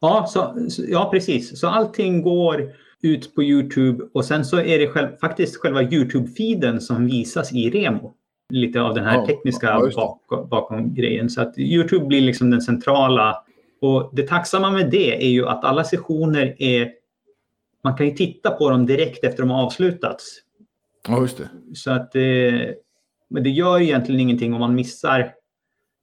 Ja, 0.00 0.26
så- 0.28 0.56
ja, 0.88 1.08
precis. 1.12 1.60
Så 1.60 1.68
allting 1.68 2.22
går 2.22 2.70
ut 3.02 3.34
på 3.34 3.42
Youtube 3.42 4.04
och 4.14 4.24
sen 4.24 4.44
så 4.44 4.60
är 4.60 4.78
det 4.78 4.88
själv, 4.88 5.08
faktiskt 5.20 5.56
själva 5.56 5.82
Youtube-feeden 5.82 6.78
som 6.78 7.06
visas 7.06 7.52
i 7.52 7.70
Remo. 7.70 8.14
Lite 8.52 8.80
av 8.80 8.94
den 8.94 9.04
här 9.04 9.14
Ja, 9.14 9.26
tekniska 9.26 9.66
ja, 9.66 9.90
bak, 9.96 10.50
bakom 10.50 10.94
grejen. 10.94 11.30
Så 11.30 11.40
att 11.40 11.58
Youtube 11.58 12.06
blir 12.06 12.20
liksom 12.20 12.50
den 12.50 12.60
centrala. 12.60 13.44
Och 13.80 14.10
det 14.12 14.22
tacksamma 14.22 14.70
med 14.70 14.90
det 14.90 15.24
är 15.24 15.28
ju 15.28 15.46
att 15.46 15.64
alla 15.64 15.84
sessioner 15.84 16.54
är... 16.58 16.92
Man 17.84 17.96
kan 17.96 18.06
ju 18.06 18.12
titta 18.12 18.50
på 18.50 18.70
dem 18.70 18.86
direkt 18.86 19.24
efter 19.24 19.42
de 19.42 19.50
har 19.50 19.64
avslutats. 19.64 20.42
Ja, 21.08 21.20
just 21.20 21.38
det. 21.38 21.48
Så 21.74 21.90
att 21.90 22.12
det, 22.12 22.74
men 23.30 23.42
det 23.42 23.50
gör 23.50 23.80
egentligen 23.80 24.20
ingenting 24.20 24.54
om 24.54 24.60
man 24.60 24.74
missar 24.74 25.32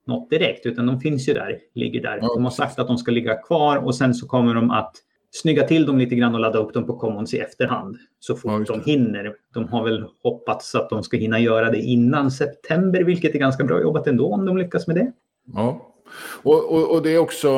något 0.08 0.30
direkt, 0.30 0.66
utan 0.66 0.86
de 0.86 1.00
finns 1.00 1.30
ju 1.30 1.34
där, 1.34 1.60
ligger 1.74 2.02
där. 2.02 2.20
Ja, 2.22 2.34
de 2.34 2.44
har 2.44 2.52
sagt 2.52 2.80
att 2.80 2.88
de 2.88 2.98
ska 2.98 3.12
ligga 3.12 3.36
kvar 3.36 3.78
och 3.78 3.96
sen 3.96 4.14
så 4.14 4.28
kommer 4.28 4.56
de 4.56 4.72
att 4.72 4.96
snygga 5.42 5.68
till 5.68 5.86
dem 5.86 5.98
lite 5.98 6.15
grann 6.15 6.34
och 6.34 6.39
ladda 6.39 6.60
upp 6.60 6.74
dem 6.74 6.86
på 6.86 6.98
Commons 6.98 7.34
i 7.34 7.39
efterhand 7.39 7.98
så 8.20 8.36
fort 8.36 8.51
Ja, 8.68 8.75
de 8.75 8.92
hinner. 8.92 9.36
De 9.54 9.68
har 9.68 9.84
väl 9.84 10.06
hoppats 10.24 10.75
att 10.75 10.89
de 10.89 11.04
ska 11.04 11.18
hinna 11.18 11.39
göra 11.39 11.72
det 11.72 11.80
innan 11.82 12.32
september, 12.32 13.04
vilket 13.04 13.36
är 13.36 13.39
ganska 13.39 13.63
bra 13.63 13.82
jobbat 13.82 14.08
ändå 14.08 14.34
om 14.34 14.46
de 14.46 14.58
lyckas 14.58 14.88
med 14.88 14.96
det. 14.96 15.12
Ja. 15.54 15.92
Och, 16.44 16.72
och, 16.74 16.96
och 16.96 17.04
det 17.04 17.10
är 17.10 17.18
också... 17.18 17.50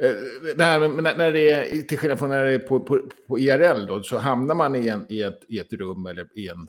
eh, 0.00 0.10
Det 0.56 0.64
här 0.64 0.88
när 1.16 1.32
det 1.32 1.50
är, 1.50 1.82
till 1.82 1.98
skillnad 1.98 2.18
från 2.18 2.28
när 2.28 2.44
det 2.44 2.52
är 2.52 2.58
på, 2.58 2.80
på, 2.80 3.00
på 3.28 3.38
IRL 3.38 3.86
då, 3.86 4.02
så 4.02 4.18
hamnar 4.18 4.54
man 4.54 4.74
i, 4.74 4.88
en, 4.88 5.06
i, 5.08 5.22
ett, 5.22 5.40
i 5.48 5.58
ett 5.58 5.72
rum 5.72 6.06
eller 6.06 6.26
i 6.34 6.48
en 6.48 6.68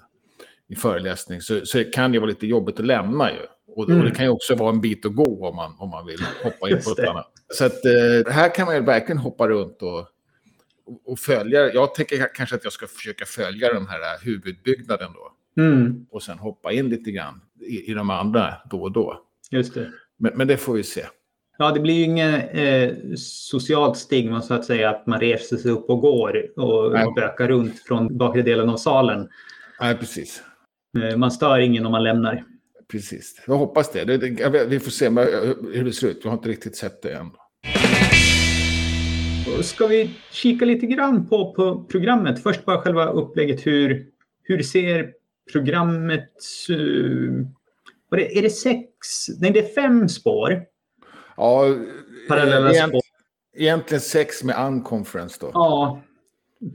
i 0.67 0.75
föreläsning 0.75 1.41
så, 1.41 1.65
så 1.65 1.83
kan 1.83 2.11
det 2.11 2.19
vara 2.19 2.29
lite 2.29 2.47
jobbigt 2.47 2.79
att 2.79 2.85
lämna 2.85 3.31
ju. 3.31 3.37
Och, 3.75 3.81
och 3.83 3.87
det 3.87 3.93
Mm. 3.93 4.11
kan 4.11 4.25
ju 4.25 4.31
också 4.31 4.55
vara 4.55 4.69
en 4.69 4.81
bit 4.81 5.05
att 5.05 5.15
gå 5.15 5.47
om 5.49 5.55
man, 5.55 5.75
om 5.79 5.89
man 5.89 6.05
vill 6.05 6.19
hoppa 6.43 6.69
in 6.69 6.77
på 6.85 7.01
ett 7.01 7.09
annat. 7.09 7.31
Så 7.53 7.65
att, 7.65 7.85
eh, 7.85 8.33
här 8.33 8.55
kan 8.55 8.65
man 8.65 8.75
ju 8.75 8.81
verkligen 8.81 9.17
hoppa 9.17 9.47
runt 9.47 9.81
och, 9.81 10.07
och, 11.05 11.19
följa. 11.19 11.73
Jag 11.73 11.95
tänker 11.95 12.33
kanske 12.35 12.55
att 12.55 12.63
jag 12.63 12.73
ska 12.73 12.87
försöka 12.87 13.25
följa 13.25 13.73
den 13.73 13.87
här 13.87 14.25
huvudbyggnaden 14.25 15.09
då. 15.13 15.61
Mm, 15.61 16.05
Och 16.11 16.23
sen 16.23 16.37
hoppa 16.39 16.71
in 16.71 16.89
lite 16.89 17.11
grann 17.11 17.41
i, 17.61 17.91
i 17.91 17.93
de 17.93 18.09
andra 18.09 18.53
då 18.69 18.81
och 18.81 18.91
då. 18.91 19.21
just 19.51 19.73
det. 19.73 19.91
Men, 20.17 20.31
men 20.35 20.47
det 20.47 20.57
får 20.57 20.73
vi 20.73 20.83
se. 20.83 21.05
Ja, 21.57 21.71
det 21.71 21.79
blir 21.79 21.93
ju 21.93 22.03
inget 22.03 22.49
eh, 22.53 22.95
socialt 23.17 23.97
stigma 23.97 24.41
så 24.41 24.53
att 24.53 24.65
säga 24.65 24.89
att 24.89 25.07
man 25.07 25.19
reser 25.19 25.57
sig 25.57 25.71
upp 25.71 25.89
och 25.89 26.01
går 26.01 26.59
och 26.59 26.91
Nej. 26.93 27.05
bökar 27.15 27.47
runt 27.47 27.79
från 27.79 28.17
bakre 28.17 28.41
delen 28.41 28.69
av 28.69 28.77
salen. 28.77 29.29
Nej, 29.81 29.95
precis. 29.97 30.43
Eh, 31.03 31.17
Man 31.17 31.31
stör 31.31 31.59
ingen 31.59 31.85
om 31.85 31.91
man 31.91 32.03
lämnar. 32.03 32.43
Precis. 32.91 33.43
Jag 33.47 33.57
hoppas 33.57 33.91
det. 33.91 34.05
det, 34.05 34.17
det 34.17 34.65
vi 34.65 34.79
får 34.79 34.91
se 34.91 35.05
eh, 35.05 35.13
hur 35.73 35.83
det 35.83 35.93
ser 35.93 36.07
ut. 36.07 36.19
Jag 36.23 36.31
har 36.31 36.37
inte 36.37 36.49
riktigt 36.49 36.75
sett 36.75 37.01
det 37.01 37.13
än. 37.13 37.31
Då 39.45 39.63
Ska 39.63 39.87
vi 39.87 40.11
kika 40.31 40.65
lite 40.65 40.85
grann 40.85 41.27
på, 41.27 41.53
på 41.53 41.83
programmet? 41.83 42.43
Först 42.43 42.65
bara 42.65 42.81
själva 42.81 43.05
upplägget. 43.05 43.67
Hur, 43.67 44.07
hur 44.43 44.63
ser 44.63 45.11
programmet... 45.51 46.29
Uh, 46.69 47.45
är 48.11 48.41
det 48.41 48.49
sex? 48.49 48.87
Nej, 49.39 49.51
det 49.51 49.59
är 49.59 49.73
fem 49.73 50.09
spår. 50.09 50.63
Ja, 51.37 51.75
Parallella 52.27 52.71
egent, 52.71 52.89
spår. 52.89 53.01
egentligen 53.57 54.01
sex 54.01 54.43
med 54.43 54.67
unconference 54.67 55.37
då. 55.41 55.49
Ja, 55.53 56.01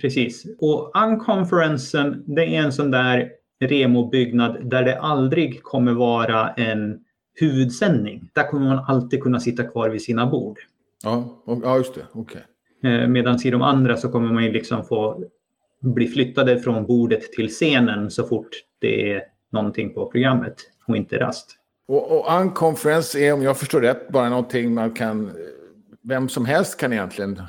precis. 0.01 0.47
Och 0.59 0.93
unconferencen, 0.97 2.25
det 2.27 2.45
är 2.45 2.63
en 2.63 2.73
sån 2.73 2.91
där 2.91 3.31
remobyggnad 3.61 4.71
där 4.71 4.85
det 4.85 5.01
aldrig 5.01 5.63
kommer 5.63 5.93
vara 5.93 6.51
en 6.51 7.01
huvudsändning. 7.35 8.31
Där 8.33 8.49
kommer 8.49 8.67
man 8.67 8.85
alltid 8.89 9.23
kunna 9.23 9.41
sitta 9.41 9.65
kvar 9.65 9.89
vid 9.89 10.03
sina 10.03 10.27
bord. 10.27 10.59
Ja, 11.03 11.43
ja 11.47 11.77
just 11.77 11.95
det. 11.95 12.07
Okej. 12.13 12.43
Medan 13.09 13.39
i 13.45 13.51
de 13.51 13.63
andra 13.63 13.97
så 13.97 14.09
kommer 14.09 14.33
man 14.33 14.45
ju 14.45 14.53
liksom 14.53 14.85
få 14.85 15.25
bli 15.81 16.09
flyttade 16.09 16.61
från 16.61 16.87
bordet 16.87 17.33
till 17.33 17.49
scenen 17.49 18.11
så 18.11 18.27
fort 18.27 18.49
det 18.79 19.13
är 19.13 19.23
någonting 19.51 19.95
på 19.95 20.11
programmet 20.11 20.55
och 20.87 20.97
inte 20.97 21.19
rast. 21.19 21.57
Och, 21.89 22.19
och 22.19 22.41
unconference 22.41 23.19
är, 23.19 23.33
om 23.33 23.43
jag 23.43 23.59
förstår 23.59 23.81
rätt, 23.81 24.09
bara 24.09 24.29
någonting 24.29 24.75
man 24.75 24.91
kan... 24.91 25.33
Vem 26.03 26.29
som 26.29 26.45
helst 26.45 26.81
kan 26.81 26.93
egentligen... 26.93 27.43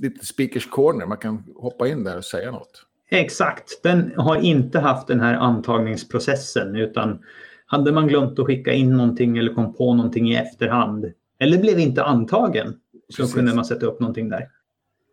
Lite 0.00 0.26
speakers 0.26 0.66
corner, 0.70 1.06
man 1.06 1.18
kan 1.18 1.44
hoppa 1.56 1.88
in 1.88 2.04
där 2.04 2.16
och 2.16 2.24
säga 2.24 2.50
något. 2.50 2.86
Exakt, 3.14 3.82
den 3.82 4.12
har 4.16 4.36
inte 4.36 4.78
haft 4.78 5.06
den 5.06 5.20
här 5.20 5.34
antagningsprocessen 5.34 6.76
utan 6.76 7.18
hade 7.66 7.92
man 7.92 8.08
glömt 8.08 8.38
att 8.38 8.46
skicka 8.46 8.72
in 8.72 8.96
någonting 8.96 9.38
eller 9.38 9.54
kom 9.54 9.74
på 9.74 9.94
någonting 9.94 10.32
i 10.32 10.36
efterhand 10.36 11.12
eller 11.38 11.58
blev 11.58 11.78
inte 11.78 12.04
antagen 12.04 12.74
så 13.08 13.22
Precis. 13.22 13.34
kunde 13.34 13.54
man 13.54 13.64
sätta 13.64 13.86
upp 13.86 14.00
någonting 14.00 14.28
där. 14.28 14.48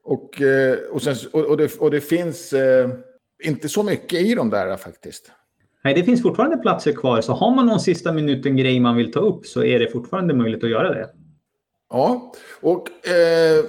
Och, 0.04 0.42
eh, 0.42 0.78
och, 0.92 1.02
sen, 1.02 1.16
och, 1.32 1.58
det, 1.58 1.76
och 1.80 1.92
det 1.92 2.02
finns 2.02 2.54
eh, 2.54 2.90
inte 3.44 3.70
så 3.70 3.84
mycket 3.84 4.22
i 4.22 4.36
de 4.36 4.50
där 4.50 4.78
faktiskt. 4.78 5.32
Nej, 5.84 5.94
det 5.94 6.04
finns 6.04 6.22
fortfarande 6.22 6.58
platser 6.58 6.92
kvar 6.92 7.22
så 7.22 7.34
har 7.34 7.56
man 7.56 7.66
någon 7.66 7.80
sista 7.80 8.12
minuten 8.12 8.58
grej 8.58 8.80
man 8.80 8.96
vill 8.96 9.12
ta 9.12 9.20
upp 9.20 9.46
så 9.46 9.64
är 9.64 9.80
det 9.80 9.92
fortfarande 9.92 10.34
möjligt 10.34 10.64
att 10.64 10.70
göra 10.70 10.94
det. 10.94 11.10
Ja, 11.90 12.34
och... 12.62 13.08
Eh, 13.08 13.66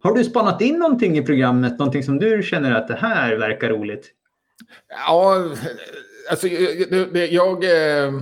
Har 0.00 0.14
du 0.14 0.24
spannat 0.24 0.60
in 0.62 0.78
någonting 0.78 1.18
i 1.18 1.22
programmet? 1.22 1.78
Någonting 1.78 2.02
som 2.02 2.18
du 2.18 2.42
känner 2.42 2.72
att 2.74 2.88
det 2.88 2.94
här 2.96 3.36
verkar 3.36 3.68
roligt? 3.68 4.10
Ja, 5.06 5.50
alltså 6.30 6.48
jag... 6.48 6.92
jag, 7.12 7.32
jag 7.32 7.64
eh, 7.64 8.12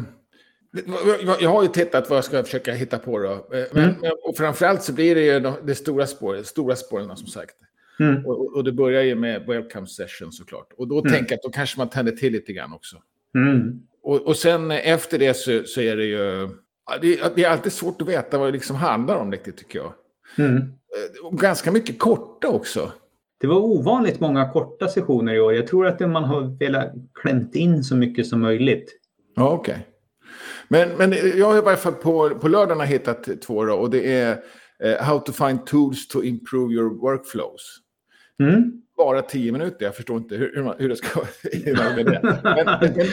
jag, 1.41 1.51
har 1.51 1.63
ju 1.63 1.69
tittat 1.69 2.11
vad 2.11 2.17
jag 2.17 2.25
ska 2.25 2.43
försöka 2.43 2.73
hitta 2.73 2.99
på 2.99 3.19
då. 3.19 3.33
Eh, 3.33 3.65
Men, 3.73 3.85
Mm. 3.85 4.13
och 4.25 4.37
framförallt 4.37 4.83
så 4.83 4.93
blir 4.93 5.15
det 5.15 5.21
ju 5.21 5.41
de, 5.41 5.55
det 5.65 5.75
stora 5.75 6.07
spåret, 6.07 6.47
stora 6.47 6.77
spåren 6.77 7.17
som 7.17 7.27
sagt. 7.27 7.55
Mm. 8.01 8.27
Och, 8.27 8.57
och- 8.57 8.65
det 8.65 8.73
börjar 8.73 9.03
ju 9.03 9.15
med 9.15 9.47
welcome 9.47 9.87
session 9.87 10.33
såklart. 10.33 10.73
Och 10.79 10.89
då 10.89 11.01
tänker 11.03 11.27
jag 11.33 11.35
att 11.37 11.43
då 11.43 11.51
kanske 11.51 11.79
man 11.79 11.89
tänder 11.91 12.13
till 12.13 12.33
lite 12.33 12.53
grann 12.53 12.73
också. 12.73 12.97
Mm. 13.35 13.81
Och, 14.03 14.23
och 14.27 14.37
sen 14.37 14.71
efter 14.71 15.19
det 15.19 15.35
så, 15.35 15.63
så 15.65 15.81
är 15.81 15.97
det 15.97 16.05
ju... 16.05 16.49
Det, 17.01 17.37
det 17.37 17.45
är 17.45 17.51
alltid 17.51 17.73
svårt 17.73 18.03
att 18.03 18.09
veta 18.09 18.39
vad 18.39 18.49
det 18.49 18.53
liksom 18.53 18.77
handlar 18.77 19.17
om 19.17 19.33
riktigt 19.33 19.57
tycker 19.57 19.79
jag. 19.79 19.93
Mm. 20.39 20.57
Eh, 20.57 21.31
ganska 21.33 21.73
mycket 21.73 21.99
korta 21.99 22.49
också. 22.49 22.93
Det 23.41 23.47
var 23.47 23.57
ovanligt 23.57 24.21
många 24.21 24.53
korta 24.53 24.89
sessioner 24.89 25.35
i 25.35 25.41
år. 25.41 25.55
Jag 25.55 25.67
tror 25.67 25.87
att 25.87 26.01
man 26.01 26.25
har 26.25 26.59
velat 26.59 26.93
klämt 27.15 27.55
in 27.55 27.85
så 27.85 27.97
mycket 27.97 28.27
som 28.27 28.41
möjligt. 28.41 28.93
Ja, 29.37 29.51
okej. 29.51 29.87
Men, 30.69 30.89
men 30.97 31.13
jag 31.39 31.47
har 31.47 31.59
i 31.59 31.61
varje 31.61 31.77
fall 31.77 31.93
på, 31.93 32.31
på 32.31 32.49
lördagarna 32.49 32.85
hittat 32.85 33.41
två 33.43 33.65
då, 33.65 33.75
och 33.75 33.91
det 33.91 34.13
är 34.13 34.39
eh, 34.83 35.05
How 35.05 35.19
to 35.19 35.33
find 35.33 35.67
tools 35.67 36.09
to 36.09 36.23
improve 36.23 36.75
your 36.75 37.01
workflows. 37.01 37.77
Mm. 38.41 38.83
Bara 38.97 39.23
tio 39.23 39.53
minuter, 39.53 39.85
jag 39.87 39.97
förstår 39.97 40.17
inte 40.17 40.37
hur, 40.37 40.53
hur, 40.55 40.63
man, 40.63 40.75
hur 40.79 40.89
det 40.89 40.97
ska 40.97 41.21
med 41.97 42.07
det. 42.07 42.21
Men, 42.43 42.67
men, 42.81 43.07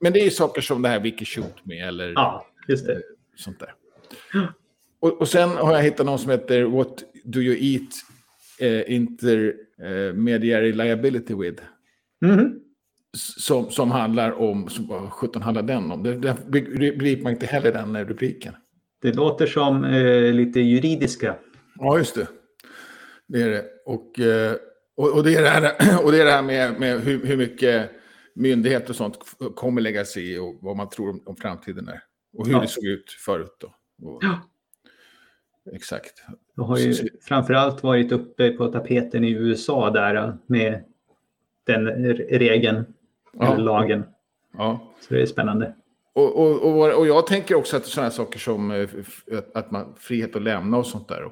men 0.00 0.12
det 0.12 0.20
är 0.20 0.24
ju 0.24 0.30
saker 0.30 0.60
som 0.60 0.82
det 0.82 0.88
här 0.88 1.00
Wikishoot 1.00 1.64
med 1.64 1.88
eller 1.88 2.12
Ja, 2.12 2.46
just 2.68 2.86
det. 2.86 3.02
sånt 3.36 3.60
där. 3.60 3.74
Och, 5.02 5.20
och 5.20 5.28
sen 5.28 5.48
har 5.50 5.74
jag 5.74 5.82
hittat 5.82 6.06
någon 6.06 6.18
som 6.18 6.30
heter 6.30 6.62
What 6.64 7.04
do 7.24 7.40
you 7.40 7.56
eat 7.60 7.90
eh, 8.60 8.94
intermediary 8.94 10.72
liability 10.72 11.34
with? 11.34 11.62
Mhm. 12.20 12.58
S- 13.14 13.42
Som, 13.44 13.70
som 13.70 13.90
handlar 13.90 14.32
om, 14.32 14.68
som, 14.68 14.86
vad 14.86 15.10
sjutton 15.12 15.42
handlar 15.42 15.62
den 15.62 15.90
om? 15.90 16.02
Det, 16.02 16.14
det 16.14 16.36
begriper 16.48 17.22
man 17.22 17.32
inte 17.32 17.46
heller 17.46 17.72
den 17.72 17.96
eh, 17.96 18.04
rubriken. 18.06 18.54
Det 19.02 19.12
låter 19.12 19.46
som 19.46 19.84
eh, 19.84 20.32
lite 20.32 20.60
juridiska. 20.60 21.36
Ja, 21.78 21.98
just 21.98 22.14
det. 22.14 22.26
Det 23.28 23.42
är 23.42 23.48
det. 23.50 23.64
Och, 23.86 24.18
eh, 24.20 24.54
och, 24.96 25.16
och, 25.16 25.24
det, 25.24 25.34
är 25.36 25.42
det 25.42 25.48
här, 25.48 25.72
och 26.04 26.12
det 26.12 26.20
är 26.20 26.24
det 26.24 26.30
här 26.32 26.42
med, 26.42 26.80
med 26.80 27.00
hur, 27.00 27.26
hur 27.26 27.36
mycket 27.36 27.90
myndigheter 28.34 28.90
och 28.90 28.96
sånt 28.96 29.18
kommer 29.54 29.80
lägga 29.80 30.04
sig 30.04 30.32
i 30.34 30.38
och 30.38 30.58
vad 30.60 30.76
man 30.76 30.88
tror 30.88 31.10
om, 31.10 31.22
om 31.26 31.36
framtiden 31.36 31.88
är. 31.88 32.00
Och 32.38 32.46
hur 32.46 32.52
Ja. 32.54 32.60
det 32.60 32.68
såg 32.68 32.84
ut 32.84 33.10
förut 33.10 33.56
då. 33.60 33.66
Och, 34.08 34.18
Ja. 34.24 34.38
Exakt. 35.72 36.12
Det 36.56 36.62
har 36.62 36.78
ju 36.78 36.94
framförallt 37.22 37.82
varit 37.82 38.12
uppe 38.12 38.50
på 38.50 38.68
tapeten 38.68 39.24
i 39.24 39.30
USA 39.30 39.90
där 39.90 40.14
eh, 40.14 40.34
med 40.46 40.84
den 41.64 41.86
regeln, 42.16 42.84
Ja. 43.38 43.56
lagen. 43.56 44.04
Ja. 44.58 44.92
Så 45.00 45.14
det 45.14 45.22
är 45.22 45.26
spännande. 45.26 45.74
Och, 46.14 46.36
och, 46.40 46.62
och, 46.62 46.98
och 46.98 47.06
jag 47.06 47.26
tänker 47.26 47.54
också 47.54 47.76
att 47.76 47.86
sådana 47.86 48.10
saker 48.10 48.38
som 48.38 48.70
eh, 48.70 48.88
att, 49.54 49.70
man, 49.70 49.94
frihet 49.98 50.36
att 50.36 50.42
lämna 50.42 50.76
och 50.76 50.86
sånt 50.86 51.08
där. 51.08 51.22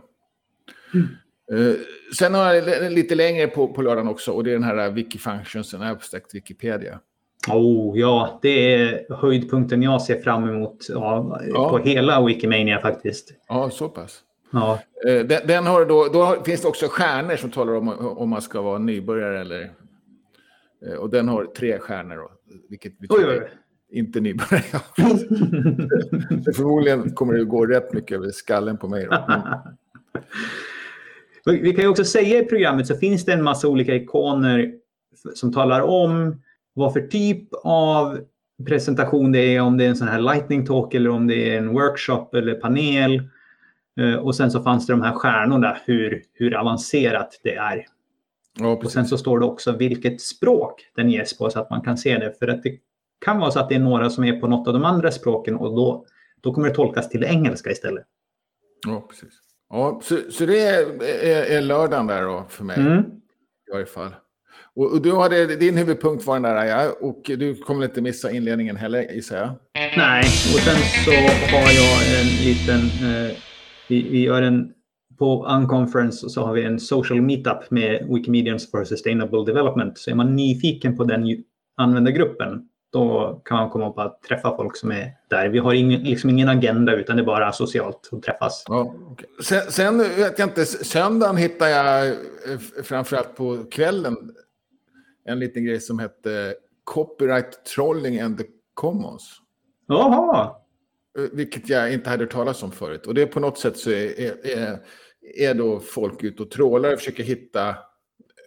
Eh, 1.52 1.74
sen 2.18 2.34
har 2.34 2.54
jag 2.54 2.64
li- 2.64 2.90
lite 2.90 3.14
längre 3.14 3.46
på, 3.46 3.68
på 3.68 3.82
lördagen 3.82 4.08
också 4.08 4.32
och 4.32 4.44
det 4.44 4.50
är 4.50 4.54
den 4.54 4.62
här 4.64 4.90
Wikifunctions 4.90 5.74
and 5.74 5.84
Abstract 5.84 6.34
Wikipedia. 6.34 7.00
Oh, 7.48 7.98
ja, 7.98 8.38
det 8.42 8.74
är 8.74 9.14
höjdpunkten 9.14 9.82
jag 9.82 10.02
ser 10.02 10.20
fram 10.20 10.48
emot 10.48 10.86
ja, 10.88 11.40
Ja. 11.48 11.68
på 11.70 11.78
hela 11.78 12.26
Wikimania 12.26 12.80
faktiskt. 12.80 13.32
Ja, 13.48 13.70
så 13.70 13.88
pass. 13.88 14.20
Ja, 14.52 14.78
Eh, 15.06 15.24
Den, 15.26 15.46
den 15.46 15.66
har 15.66 15.84
då, 15.84 16.08
då 16.12 16.42
finns 16.44 16.62
det 16.62 16.68
också 16.68 16.86
stjärnor 16.88 17.36
som 17.36 17.50
talar 17.50 17.74
om 17.74 17.88
om 17.98 18.28
man 18.28 18.42
ska 18.42 18.60
vara 18.62 18.78
nybörjare 18.78 19.40
eller... 19.40 19.70
eh, 20.86 20.92
Och 20.98 21.10
den 21.10 21.28
har 21.28 21.44
tre 21.44 21.78
stjärnor 21.78 22.16
då, 22.16 22.30
vilket 22.68 22.98
betyder 22.98 23.28
oj, 23.30 23.38
oj. 23.40 23.48
inte 23.98 24.20
nybörjare. 24.20 24.62
Förmodligen 26.56 27.10
kommer 27.14 27.34
det 27.34 27.44
gå 27.44 27.66
rätt 27.66 27.92
mycket 27.92 28.16
över 28.16 28.30
skallen 28.30 28.76
på 28.78 28.88
mig. 28.88 29.06
Då. 29.10 29.24
Vi 31.52 31.72
kan 31.72 31.84
ju 31.84 31.88
också 31.90 32.04
säga 32.04 32.38
i 32.40 32.44
programmet 32.44 32.86
så 32.86 32.94
finns 32.96 33.24
det 33.24 33.32
en 33.32 33.42
massa 33.42 33.68
olika 33.68 33.94
ikoner 33.94 34.72
som 35.34 35.52
talar 35.52 35.80
om 35.80 36.42
vad 36.80 36.92
för 36.92 37.00
typ 37.00 37.48
av 37.64 38.18
presentation 38.66 39.32
det 39.32 39.56
är, 39.56 39.60
om 39.60 39.76
det 39.76 39.84
är 39.84 39.88
en 39.88 39.96
sån 39.96 40.08
här 40.08 40.20
lightning 40.20 40.66
talk 40.66 40.94
eller 40.94 41.10
om 41.10 41.26
det 41.26 41.50
är 41.54 41.58
en 41.58 41.68
workshop 41.68 42.28
eller 42.32 42.54
panel. 42.54 43.22
Eh, 44.00 44.14
Och 44.14 44.34
sen 44.34 44.50
så 44.50 44.62
fanns 44.62 44.86
det 44.86 44.92
de 44.92 45.02
här 45.02 45.14
stjärnorna, 45.14 45.76
hur, 45.84 46.22
hur 46.32 46.54
avancerat 46.54 47.40
det 47.42 47.54
är. 47.54 47.86
ja, 48.58 48.66
Och 48.84 48.90
sen 48.92 49.06
så 49.06 49.18
står 49.18 49.38
det 49.40 49.46
också 49.46 49.72
vilket 49.72 50.20
språk 50.20 50.86
den 50.96 51.10
ges 51.10 51.38
på 51.38 51.50
så 51.50 51.60
att 51.60 51.70
man 51.70 51.80
kan 51.82 51.98
se 51.98 52.18
det. 52.18 52.38
För 52.38 52.48
att 52.48 52.62
det 52.62 52.78
kan 53.24 53.38
vara 53.40 53.50
så 53.50 53.60
att 53.60 53.68
det 53.68 53.74
är 53.74 53.78
några 53.80 54.10
som 54.10 54.24
är 54.24 54.40
på 54.40 54.46
något 54.46 54.68
av 54.68 54.74
de 54.74 54.84
andra 54.84 55.10
språken 55.10 55.56
och 55.56 55.76
då, 55.76 56.04
då 56.40 56.54
kommer 56.54 56.68
det 56.68 56.74
tolkas 56.74 57.08
till 57.08 57.24
engelska 57.24 57.70
istället. 57.70 58.04
Ja, 58.86 59.06
precis. 59.10 59.32
Ja, 59.70 60.00
så, 60.04 60.16
så 60.30 60.46
det 60.46 60.60
är, 60.60 61.02
är, 61.26 61.56
är 61.58 61.62
lördagen 61.62 62.06
där 62.06 62.22
då 62.22 62.44
för 62.48 62.64
mig 62.64 62.76
Mm. 62.80 62.98
i 63.68 63.72
varje 63.72 63.86
fall. 63.86 64.14
Och, 64.80 65.02
du 65.02 65.16
hade, 65.16 65.56
din 65.56 65.76
huvudpunkt 65.76 66.26
var 66.26 66.34
den 66.34 66.42
där, 66.42 66.64
ja, 66.64 66.92
och 67.00 67.22
du 67.24 67.54
kommer 67.54 67.84
inte 67.84 68.00
missa 68.00 68.30
inledningen 68.30 68.76
heller, 68.76 69.02
gissar 69.02 69.36
jag. 69.36 69.50
Nej, 69.96 70.22
och 70.24 70.60
sen 70.60 70.76
så 71.04 71.10
har 71.56 71.70
jag 71.72 72.20
en 72.20 72.44
liten... 72.44 72.80
Eh, 72.80 73.36
vi, 73.88 74.08
vi 74.10 74.22
gör 74.22 74.42
en... 74.42 74.72
På 75.18 75.46
Unconference 75.46 76.28
så 76.28 76.46
har 76.46 76.52
vi 76.52 76.64
en 76.64 76.80
social 76.80 77.22
meetup 77.22 77.70
med 77.70 78.06
Wikimedians 78.10 78.70
for 78.70 78.84
Sustainable 78.84 79.44
Development. 79.44 79.98
Så 79.98 80.10
är 80.10 80.14
man 80.14 80.36
nyfiken 80.36 80.96
på 80.96 81.04
den 81.04 81.44
användargruppen 81.76 82.68
då 82.92 83.42
kan 83.44 83.56
man 83.56 83.70
komma 83.70 83.90
upp 83.90 83.98
och 83.98 84.20
träffa 84.28 84.56
folk 84.56 84.76
som 84.76 84.90
är 84.90 85.12
där. 85.30 85.48
Vi 85.48 85.58
har 85.58 85.74
ingen, 85.74 86.02
liksom 86.02 86.30
ingen 86.30 86.48
agenda 86.48 86.92
utan 86.92 87.16
det 87.16 87.22
är 87.22 87.26
bara 87.26 87.52
socialt 87.52 88.08
att 88.12 88.22
träffas. 88.22 88.64
Ja, 88.68 88.94
okej. 89.10 89.28
sen, 89.42 89.60
sen 89.68 89.98
vet 89.98 90.38
jag 90.38 90.48
inte, 90.48 90.66
söndagen 90.66 91.36
hittade 91.36 91.70
jag 91.70 92.06
eh, 92.08 92.14
framförallt 92.82 93.36
på 93.36 93.64
kvällen 93.70 94.16
en 95.30 95.38
liten 95.38 95.64
grej 95.64 95.80
som 95.80 95.98
hette 95.98 96.54
Copyright 96.84 97.64
Trolling 97.64 98.20
and 98.20 98.38
the 98.38 98.44
Commons. 98.74 99.40
Jaha! 99.86 100.56
Eh, 101.18 101.24
Vilket 101.32 101.68
jag 101.68 101.92
inte 101.92 102.10
hade 102.10 102.24
hört 102.24 102.32
talas 102.32 102.62
om 102.62 102.72
förut. 102.72 103.06
Och 103.06 103.14
det 103.14 103.22
är 103.22 103.26
på 103.26 103.40
något 103.40 103.58
sätt 103.58 103.76
så 103.76 103.90
är, 103.90 104.20
är, 104.46 104.78
är, 105.36 105.54
då 105.54 105.80
folk 105.80 106.24
ute 106.24 106.42
och 106.42 106.50
trålar 106.50 106.92
och 106.92 106.98
försöker 106.98 107.22
hitta 107.22 107.76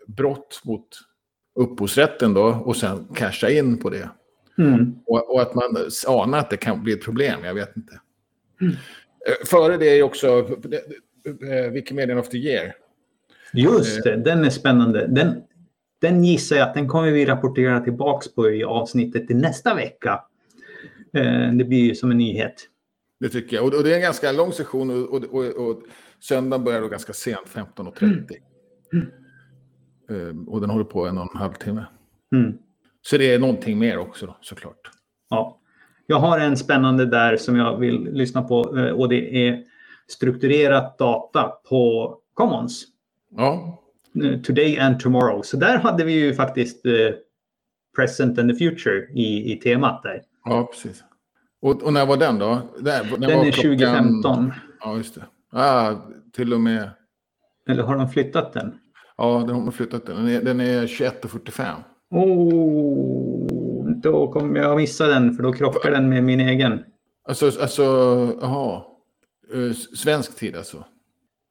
brott 0.08 0.62
mot 0.63 0.88
upphovsrätten 1.56 2.34
då 2.34 2.43
och 2.43 2.78
sen 2.78 3.08
casha 3.15 3.50
in 3.50 3.78
på 3.78 3.89
det. 3.89 4.10
Mm. 4.58 4.96
Och, 5.06 5.34
och 5.34 5.41
att 5.41 5.56
man 5.56 5.78
anar 6.08 6.38
att 6.38 6.50
det 6.50 6.58
kan 6.58 6.84
bli 6.84 6.93
ett 6.93 7.04
problem, 7.04 7.43
jag 7.43 7.54
vet 7.54 7.78
inte. 7.78 8.00
Eh, 8.62 9.46
Före 9.46 9.78
det 9.78 9.86
är 10.00 10.04
också 10.04 10.28
eh, 11.52 11.72
Wikimedian 11.72 12.19
of 12.19 12.30
the 12.30 12.38
Year. 12.38 12.76
Just 13.54 14.04
det, 14.04 14.15
den 14.15 14.46
är 14.46 14.50
spännande. 14.50 15.08
Den, 15.08 15.43
den 16.04 16.24
gissar 16.24 16.56
jag 16.56 16.68
att 16.68 16.74
den 16.74 16.88
kommer 16.88 17.12
vi 17.12 17.26
rapportera 17.26 17.80
tillbaks 17.80 18.36
på 18.36 18.50
i 18.50 18.63
avsnittet 18.63 19.28
till 19.28 19.38
nästa 19.38 19.76
vecka. 19.76 20.24
Eh, 21.13 21.54
det 21.54 21.63
blir 21.63 21.80
ju 21.80 21.96
som 21.96 22.12
en 22.12 22.18
nyhet. 22.18 22.54
Det 23.20 23.30
tycker 23.30 23.56
jag. 23.56 23.66
Och, 23.66 23.84
det 23.84 23.92
är 23.92 23.96
en 23.96 24.02
ganska 24.02 24.32
lång 24.32 24.52
session 24.52 24.89
och, 24.89 25.24
och, 25.24 25.70
och, 25.70 25.84
söndagen 26.20 26.63
börjar 26.63 26.82
då 26.82 26.88
ganska 26.88 27.13
sent, 27.13 27.48
15.30. 27.48 28.04
Mm. 28.94 29.06
Mm. 30.10 30.50
Och 30.50 30.62
den 30.62 30.70
håller 30.70 30.86
på 30.86 31.08
en 31.08 31.18
och 31.18 31.36
en 31.36 31.39
halv 31.39 31.54
timme. 31.54 31.86
Mm. 32.36 32.58
Så 33.02 33.18
det 33.18 33.34
är 33.34 33.39
någonting 33.39 33.80
mer 33.80 33.98
också 33.98 34.26
då, 34.26 34.38
såklart. 34.42 34.92
Ja. 35.30 35.60
Jag 36.08 36.20
har 36.20 36.39
en 36.39 36.58
spännande 36.58 37.06
där 37.06 37.38
som 37.38 37.56
jag 37.56 37.78
vill 37.78 38.04
lyssna 38.04 38.42
på 38.42 38.78
eh, 38.78 38.92
och 38.92 39.10
det 39.10 39.48
är 39.48 39.63
strukturerat 40.08 40.98
data 40.98 41.54
på 41.70 42.18
Commons. 42.34 42.86
Ja. 43.30 43.83
Eh, 44.15 44.41
today 44.41 44.80
and 44.80 44.99
tomorrow. 44.99 45.41
Så 45.41 45.58
där 45.58 45.78
hade 45.78 46.04
vi 46.04 46.13
ju 46.13 46.34
faktiskt 46.34 46.86
eh, 46.86 46.91
present 47.95 48.39
and 48.39 48.49
the 48.49 48.56
future 48.56 49.08
i, 49.13 49.54
i 49.54 49.56
temat 49.56 50.04
där. 50.04 50.21
Ja, 50.45 50.69
precis. 50.71 51.04
Och, 51.62 51.84
och 51.84 51.93
när 51.93 52.06
var 52.06 52.17
den 52.17 52.39
då? 52.39 52.62
Där, 52.80 53.04
den 53.04 53.23
är 53.23 53.52
klockan... 53.52 53.78
2015. 53.78 54.54
Ja, 54.80 54.97
just 54.97 55.15
det. 55.15 55.26
Ah, 55.60 55.95
till 56.36 56.54
och 56.54 56.62
med... 56.62 56.89
Eller 57.69 57.84
har 57.84 57.97
de 57.97 58.10
flyttat 58.10 58.54
den? 58.54 58.76
Ja, 59.17 59.45
de 59.47 59.63
har 59.63 59.71
flyttat 59.71 60.06
den. 60.06 60.15
Den 60.15 60.28
är, 60.28 60.41
den 60.41 60.60
är 60.60 60.88
21.45. 60.88 61.76
Oh, 62.10 63.89
då 63.89 64.32
kommer 64.32 64.60
jag 64.60 64.78
missa 64.78 65.08
den 65.08 65.34
för 65.34 65.43
då 65.43 65.54
krockar 65.54 65.91
den 65.91 66.10
med 66.10 66.23
min 66.23 66.39
egen. 66.39 66.84
Alltså, 67.28 67.45
alltså 67.45 67.84
jaha. 68.41 68.82
Uh, 69.56 69.73
svensk 69.73 70.36
tid 70.36 70.56
alltså? 70.56 70.86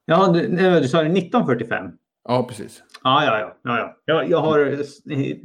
Ja, 0.05 0.27
du, 0.27 0.49
du 0.81 0.89
sa 0.89 1.03
1945? 1.03 1.91
Ja, 2.29 2.43
precis. 2.49 2.83
Ja, 3.05 3.25
ja, 3.25 3.39
ja. 3.39 3.57
ja, 3.63 3.79
ja. 3.79 3.97
Jag, 4.05 4.31
jag 4.31 4.39
har 4.39 4.83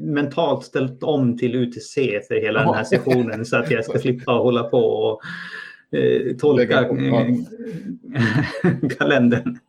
mentalt 0.01 0.65
ställt 0.65 1.03
om 1.03 1.37
till 1.37 1.55
UTC 1.55 1.95
för 2.27 2.41
hela 2.41 2.59
den 2.59 2.73
här 2.73 2.83
sessionen 2.83 3.45
så 3.45 3.57
att 3.57 3.71
jag 3.71 3.85
ska 3.85 3.99
slippa 3.99 4.31
hålla 4.31 4.63
på 4.63 4.79
och 4.79 5.21
eh, 5.97 6.35
tolka 6.35 6.81
eh, 6.81 7.27
kalendern. 8.97 9.59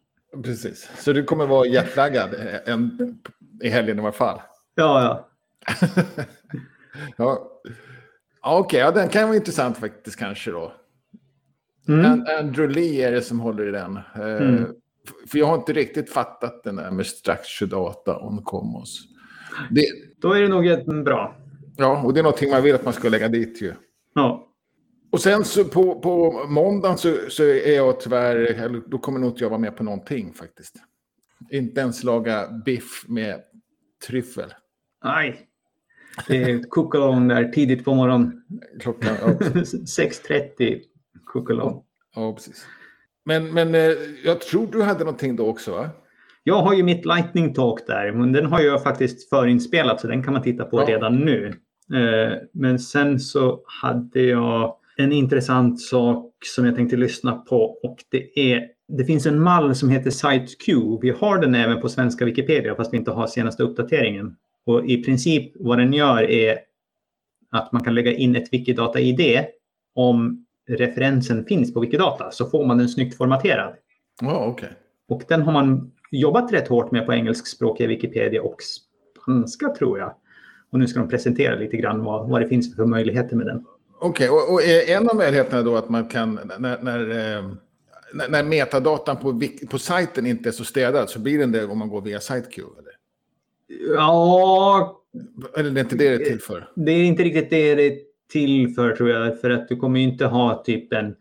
Precis, 0.45 0.91
så 0.99 1.13
du 1.13 1.25
kommer 1.25 1.47
vara 1.47 1.67
jetlaggad 1.67 2.35
en, 2.65 3.19
i 3.63 3.69
helgen 3.69 3.99
i 3.99 4.03
alla 4.03 4.13
fall? 4.13 4.41
Ja, 4.75 5.03
ja. 5.03 5.29
ja. 7.17 7.53
Okej, 8.41 8.61
okay, 8.61 8.81
ja, 8.81 8.91
den 8.91 9.09
kan 9.09 9.27
vara 9.29 9.37
intressant 9.37 9.79
faktiskt 9.79 10.19
kanske 10.19 10.51
då. 10.51 10.73
Mm. 11.89 12.25
Andrew 12.39 12.75
Lee 12.75 13.09
är 13.09 13.13
det 13.13 13.23
som 13.23 13.41
håller 13.41 13.69
i 13.69 13.71
den. 13.71 13.97
Eh, 13.97 14.23
mm. 14.23 14.67
För 15.27 15.39
jag 15.39 15.47
har 15.47 15.55
inte 15.55 15.73
riktigt 15.73 16.11
fattat 16.11 16.65
den 16.65 16.77
där 16.77 16.91
med 16.91 17.07
structured 17.07 17.71
data 17.71 18.19
on 18.19 18.43
commons. 18.43 19.01
Det, 19.71 19.85
Då 20.21 20.33
är 20.33 20.43
det 20.43 20.49
nog 20.49 21.05
bra. 21.05 21.37
Ja, 21.77 22.03
och 22.03 22.15
det 22.15 22.21
är 22.21 22.23
någonting 22.23 22.51
man 22.51 22.63
vill 22.63 22.75
att 22.75 22.85
man 22.85 22.93
ska 22.93 23.09
lägga 23.09 23.29
dit 23.29 23.63
ju. 23.63 23.75
Ja. 24.15 24.49
Och 25.11 25.21
sen 25.21 25.45
så 25.45 25.65
på, 25.65 26.01
på 26.01 26.45
måndagen 26.49 26.99
så, 26.99 27.17
så 27.29 27.43
är 27.43 27.77
jag 27.77 28.01
tyvärr, 28.01 28.83
då 28.91 28.99
kommer 28.99 29.21
nog 29.21 29.31
inte 29.31 29.45
jag 29.45 29.51
vara 29.51 29.61
med 29.61 29.77
på 29.77 29.85
någonting 29.85 30.33
faktiskt. 30.33 30.75
Inte 31.51 31.81
ens 31.81 32.05
laga 32.05 32.49
biff 32.65 33.05
med 33.09 33.41
tryffel. 34.07 34.55
Nej. 35.05 35.49
Det 36.29 36.43
är 36.43 36.63
cookalong 36.63 37.29
där 37.29 37.45
tidigt 37.45 37.85
på 37.85 37.95
morgonen. 37.95 38.43
Klockan 38.81 39.17
ja. 39.21 39.27
6.30 39.27 40.83
cookalong. 41.25 41.85
Ja, 42.15 42.33
precis. 42.33 42.67
Men, 43.29 43.55
men 43.55 43.75
eh, 43.75 43.93
jag 44.25 44.41
tror 44.41 44.67
du 44.67 44.83
hade 44.83 45.05
någonting 45.05 45.37
då 45.37 45.47
också 45.47 45.71
va? 45.71 45.91
Jag 46.43 46.63
har 46.63 46.75
ju 46.75 46.83
mitt 46.83 47.05
lightning 47.05 47.55
talk 47.55 47.87
där, 47.87 48.13
men 48.13 48.33
den 48.33 48.47
har 48.47 48.61
jag 48.61 48.83
faktiskt 48.83 49.29
förinspelat 49.29 50.01
så 50.01 50.07
den 50.07 50.23
kan 50.23 50.33
man 50.33 50.43
titta 50.43 50.65
på 50.65 50.81
ja. 50.81 50.87
redan 50.87 51.17
nu. 51.17 51.47
Eh, 51.95 52.33
men 52.53 52.79
sen 52.79 53.21
så 53.21 53.61
hade 53.83 54.21
jag 54.21 54.75
en 54.97 55.13
intressant 55.13 55.81
sak 55.81 56.35
som 56.45 56.67
jag 56.67 56.77
tänkte 56.77 56.97
lyssna 56.97 57.33
på 57.33 57.63
och 57.63 57.97
det 58.11 58.53
är 58.53 58.63
det 58.99 59.05
finns 59.05 59.27
en 59.27 59.43
mall 59.43 59.75
som 59.75 59.91
heter 59.91 60.11
SiteQ. 60.11 60.69
Vi 61.03 61.11
har 61.11 61.39
den 61.39 61.55
även 61.55 61.81
på 61.81 61.89
svenska 61.89 62.25
Wikipedia 62.25 62.75
fast 62.75 62.93
vi 62.93 62.97
inte 62.97 63.11
har 63.11 63.27
senaste 63.27 63.63
uppdateringen. 63.63 64.37
Och 64.67 64.87
i 64.87 65.03
princip 65.03 65.53
vad 65.55 65.79
den 65.79 65.93
gör 65.93 66.23
är 66.23 66.59
att 67.51 67.73
man 67.73 67.85
kan 67.85 67.95
lägga 67.95 68.13
in 68.13 68.37
ett 68.37 68.53
Wikidata-ID 68.53 69.45
om 69.95 70.45
referensen 70.69 71.45
finns 71.45 71.75
på 71.75 71.81
Wikidata 71.81 72.31
så 72.31 72.51
får 72.51 72.67
man 72.67 72.79
den 72.79 72.89
snyggt 72.89 73.17
formaterad. 73.17 73.75
Oh, 74.23 74.49
okay. 74.49 74.69
Och 75.09 75.23
den 75.29 75.43
har 75.43 75.53
man 75.53 75.93
jobbat 76.11 76.53
rätt 76.53 76.69
hårt 76.69 76.91
med 76.91 77.07
på 77.07 77.13
engelskspråkiga 77.13 77.89
Wikipedia 77.89 78.43
och 78.43 78.57
spanska 78.63 79.69
tror 79.69 79.99
jag. 79.99 80.15
Och 80.71 80.79
nu 80.79 80.87
ska 80.87 81.01
de 81.01 81.09
presentera 81.09 81.57
lite 81.57 81.77
grann 81.77 82.05
vad, 82.05 82.29
vad 82.29 82.41
det 82.41 82.49
finns 82.49 82.77
för 82.77 82.85
möjligheter 82.85 83.37
med 83.37 83.47
den. 83.47 83.65
Okej, 84.01 84.31
okay, 84.31 84.45
och, 84.47 84.55
och, 84.55 84.63
en 84.89 85.09
av 85.09 85.17
möjligheterna 85.17 85.63
då 85.63 85.77
att 85.77 85.89
man 85.89 86.09
kan, 86.09 86.41
när, 86.59 86.83
när, 86.83 87.11
eh, 87.11 87.51
när 88.29 88.43
metadatan 88.43 89.17
på, 89.17 89.41
på 89.71 89.79
sajten 89.79 90.27
inte 90.27 90.49
är 90.49 90.53
så 90.53 90.65
städad 90.65 91.11
så 91.11 91.21
blir 91.21 91.39
den 91.39 91.53
det 91.53 91.65
om 91.65 91.79
man 91.79 91.89
går 91.89 92.01
via 92.01 92.21
SiteQ? 92.21 92.59
Eller? 92.59 92.93
Ja... 93.95 94.95
Eller 95.57 95.71
det 95.71 95.81
är 95.81 95.85
inte 95.85 95.97
det 95.97 96.09
det 96.09 96.25
är 96.25 96.31
till 96.31 96.41
för? 96.41 96.71
Det 96.77 96.93
är 96.93 97.05
inte 97.05 97.23
riktigt 97.23 97.51
det 97.51 97.75
det 97.75 97.87
är 97.87 97.99
till 98.29 98.75
för 98.75 98.97
tror 98.97 99.11
jag. 99.11 99.41
För 99.41 99.51
att 99.51 99.69
du 99.69 99.77
kommer 99.77 100.01
inte 100.01 100.27
ha 100.27 100.63
typ 100.65 100.93
en... 100.93 101.17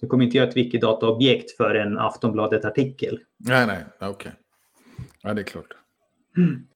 Du 0.00 0.06
kommer 0.06 0.24
inte 0.24 0.36
göra 0.36 0.48
ett 0.48 0.56
Wikidata-objekt 0.56 1.56
för 1.56 1.74
en 1.74 1.98
Aftonbladet-artikel. 1.98 3.20
Nej, 3.38 3.66
nej, 3.66 3.84
okej. 3.96 4.08
Okay. 4.08 4.32
Ja, 5.22 5.34
det 5.34 5.40
är 5.40 5.44
klart. 5.44 5.74
Mm. 6.36 6.66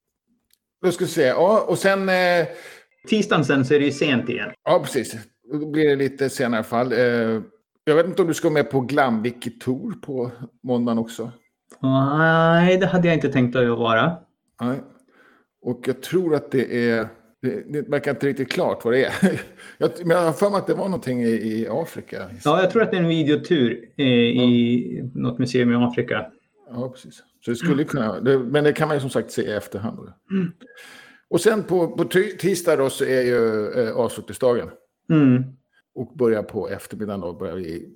Då 0.83 0.93
ska 0.93 1.05
vi 1.05 1.11
se. 1.11 1.23
Ja, 1.23 1.65
och 1.69 1.79
sen... 1.79 2.09
Eh... 2.09 2.47
Tisdagen 3.09 3.45
sen 3.45 3.65
så 3.65 3.75
är 3.75 3.79
det 3.79 3.85
ju 3.85 3.93
sent 3.93 4.29
igen. 4.29 4.51
Ja, 4.65 4.81
precis. 4.85 5.17
Då 5.53 5.67
blir 5.67 5.89
det 5.89 5.97
lite 5.97 6.31
senare 6.31 6.63
fall. 6.63 6.93
Eh... 6.93 7.41
Jag 7.85 7.95
vet 7.95 8.07
inte 8.07 8.23
om 8.23 8.29
du 8.29 8.35
ska 8.35 8.51
med 8.51 8.71
på 8.71 8.81
Glamviki 8.81 9.51
Tour 9.51 9.93
på 9.93 10.31
måndagen 10.63 10.99
också? 10.99 11.33
Nej, 11.81 12.77
det 12.77 12.87
hade 12.87 13.09
jag 13.09 13.15
inte 13.15 13.29
tänkt 13.29 13.57
att 13.57 13.79
vara. 13.79 14.17
Nej. 14.61 14.81
Och 15.61 15.81
jag 15.85 16.03
tror 16.03 16.35
att 16.35 16.51
det 16.51 16.91
är 16.91 17.09
det, 17.43 17.73
det 17.73 17.89
verkar 17.89 18.11
inte 18.11 18.27
riktigt 18.27 18.53
klart 18.53 18.85
vad 18.85 18.95
det 18.95 19.05
är. 19.05 19.15
jag, 19.79 19.91
men 19.99 20.17
jag 20.17 20.25
har 20.25 20.33
för 20.33 20.51
mig 20.51 20.59
att 20.59 20.67
det 20.67 20.75
var 20.75 20.85
någonting 20.85 21.23
i, 21.23 21.31
i 21.31 21.69
Afrika. 21.71 22.31
Ja, 22.45 22.61
jag 22.63 22.71
tror 22.71 22.83
att 22.83 22.91
det 22.91 22.97
är 22.97 23.03
en 23.03 23.09
videotur 23.09 23.91
eh, 23.97 24.07
i 24.07 24.99
ja. 24.99 25.21
något 25.21 25.39
museum 25.39 25.73
i 25.73 25.75
Afrika. 25.75 26.27
Ja, 26.71 26.89
precis. 26.89 27.23
Så 27.45 27.51
det 27.51 27.57
skulle 27.57 27.85
kunna, 27.85 28.21
det, 28.21 28.39
men 28.39 28.65
det 28.65 28.73
kan 28.73 28.89
man 28.89 28.97
ju 28.97 29.01
som 29.01 29.11
sagt 29.11 29.31
se 29.31 29.43
i 29.43 29.53
efterhand. 29.53 29.99
Mm. 30.31 30.53
Och 31.31 31.41
sen 31.41 31.63
på, 31.63 31.89
på 31.97 32.05
tisdag 32.39 32.77
då 32.77 32.91
så 32.91 33.05
är 33.05 33.23
ju 33.23 33.71
eh, 33.73 33.97
avslutningsdagen. 33.97 34.71
Mm. 35.11 35.45
Och 35.95 36.15
börjar 36.17 36.43
på 36.43 36.69
eftermiddagen 36.69 37.21
då, 37.21 37.33
börjar 37.33 37.57
vi 37.57 37.89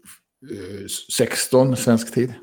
eh, 0.51 0.87
16 1.17 1.77
svensk 1.77 2.15
tid. 2.15 2.35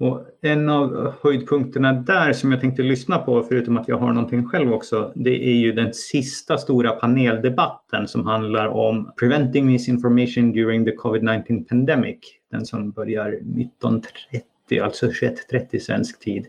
Och 0.00 0.26
en 0.40 0.68
av 0.68 1.14
höjdpunkterna 1.22 1.92
där 1.92 2.32
som 2.32 2.52
jag 2.52 2.60
tänkte 2.60 2.82
lyssna 2.82 3.18
på, 3.18 3.42
förutom 3.42 3.76
att 3.76 3.88
jag 3.88 3.98
har 3.98 4.12
någonting 4.12 4.46
själv 4.46 4.72
också, 4.72 5.12
det 5.14 5.48
är 5.48 5.54
ju 5.54 5.72
den 5.72 5.94
sista 5.94 6.58
stora 6.58 6.90
paneldebatten 6.90 8.08
som 8.08 8.26
handlar 8.26 8.66
om 8.66 9.12
Preventing 9.18 9.66
Misinformation 9.66 10.52
during 10.52 10.84
the 10.84 10.90
COVID-19 10.90 11.64
pandemic. 11.68 12.18
Den 12.50 12.66
som 12.66 12.90
börjar 12.90 13.28
1930, 13.28 14.82
alltså 14.82 15.06
21.30 15.06 15.78
svensk 15.78 16.20
tid. 16.20 16.46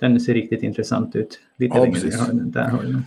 Den 0.00 0.20
ser 0.20 0.34
riktigt 0.34 0.62
intressant 0.62 1.16
ut. 1.16 1.40
Lite 1.58 1.76
ja, 1.76 1.84
längre. 1.84 2.00
Precis. 2.00 2.20
Där 2.32 2.68
har 2.68 2.82
den. 2.82 3.02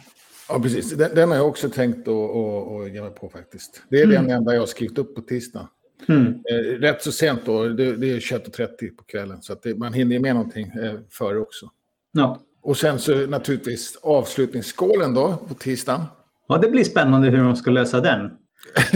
Ja, 0.50 0.60
precis. 0.60 0.92
Den, 0.92 1.16
den, 1.16 1.30
har 1.30 1.36
jag 1.36 1.48
också 1.48 1.70
tänkt 1.70 2.08
att 2.08 2.94
ge 2.94 3.02
mig 3.02 3.12
på 3.12 3.30
faktiskt. 3.30 3.84
Det 3.90 4.02
är 4.02 4.04
mm. 4.04 4.24
den 4.24 4.32
enda 4.32 4.54
jag 4.54 4.62
har 4.62 4.68
skrivit 4.68 4.98
upp 4.98 5.16
på 5.16 5.22
tisdag. 5.22 5.70
Mm. 6.08 6.28
Eh, 6.28 6.80
rätt 6.80 7.02
så 7.02 7.12
sent 7.12 7.42
då, 7.46 7.64
det, 7.64 7.96
det 7.96 8.12
är 8.12 8.20
21.30 8.20 8.96
på 8.98 9.04
kvällen. 9.04 9.42
Så 9.42 9.56
det, 9.64 9.76
man 9.76 9.94
hinner 9.94 10.20
med 10.20 10.36
någonting 10.36 10.68
eh, 10.68 10.94
före 11.10 11.40
också. 11.40 11.70
Ja. 12.12 12.40
Och 12.62 12.78
sen 12.78 13.00
så 13.00 13.28
naturligtvis 13.28 14.00
avslutningsskålen 14.02 15.14
då 15.14 15.38
på 15.48 15.54
tisdagen. 15.54 16.02
Ja, 16.48 16.58
det 16.58 16.70
blir 16.70 16.84
spännande 16.84 17.30
hur 17.30 17.44
de 17.44 17.56
ska 17.56 17.72
lösa 17.72 18.02
den. 18.02 18.32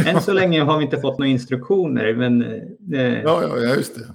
Än 0.05 0.21
så 0.21 0.33
länge 0.33 0.61
har 0.61 0.77
vi 0.77 0.83
inte 0.83 1.01
fått 1.01 1.19
några 1.19 1.29
instruktioner. 1.29 2.13
Men, 2.15 2.41
eh, 2.93 3.21
ja, 3.21 3.43
ja, 3.43 3.75
just 3.75 3.95
det. 3.95 4.05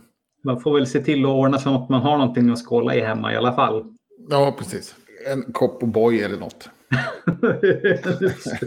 Man 0.44 0.61
får 0.61 0.75
väl 0.75 0.87
se 0.87 1.01
till 1.01 1.25
att 1.25 1.31
ordna 1.31 1.59
så 1.59 1.75
att 1.75 1.88
man 1.88 2.03
har 2.03 2.18
någonting 2.18 2.51
att 2.51 2.64
skåla 2.64 2.94
i 2.94 3.01
hemma 3.01 3.33
i 3.33 3.37
alla 3.37 3.53
fall. 3.53 3.85
Ja, 4.31 4.55
precis. 4.59 4.94
En 5.27 5.53
kopp 5.53 5.83
O'boy 5.83 6.25
eller 6.25 6.37
något. 6.37 6.68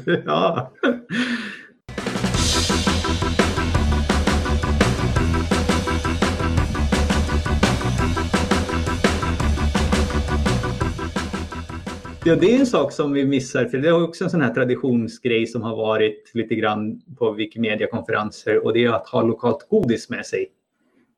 ja. 0.26 0.72
Ja, 12.28 12.36
det 12.36 12.56
är 12.56 12.60
en 12.60 12.66
sak 12.66 12.92
som 12.92 13.14
vi 13.14 13.26
missar, 13.26 13.66
för 13.66 13.78
det 13.78 13.88
är 13.88 14.04
också 14.04 14.24
en 14.24 14.30
sån 14.30 14.42
här 14.42 14.54
traditionsgrej 14.54 15.48
som 15.48 15.62
har 15.62 15.76
varit 15.76 16.32
lite 16.34 16.56
grann 16.56 17.02
på 17.18 17.32
Wikimedia-konferenser 17.32 18.66
och 18.66 18.74
det 18.74 18.86
är 18.86 18.90
att 18.90 19.08
ha 19.08 19.22
lokalt 19.22 19.68
godis 19.70 20.10
med 20.10 20.26
sig. 20.26 20.48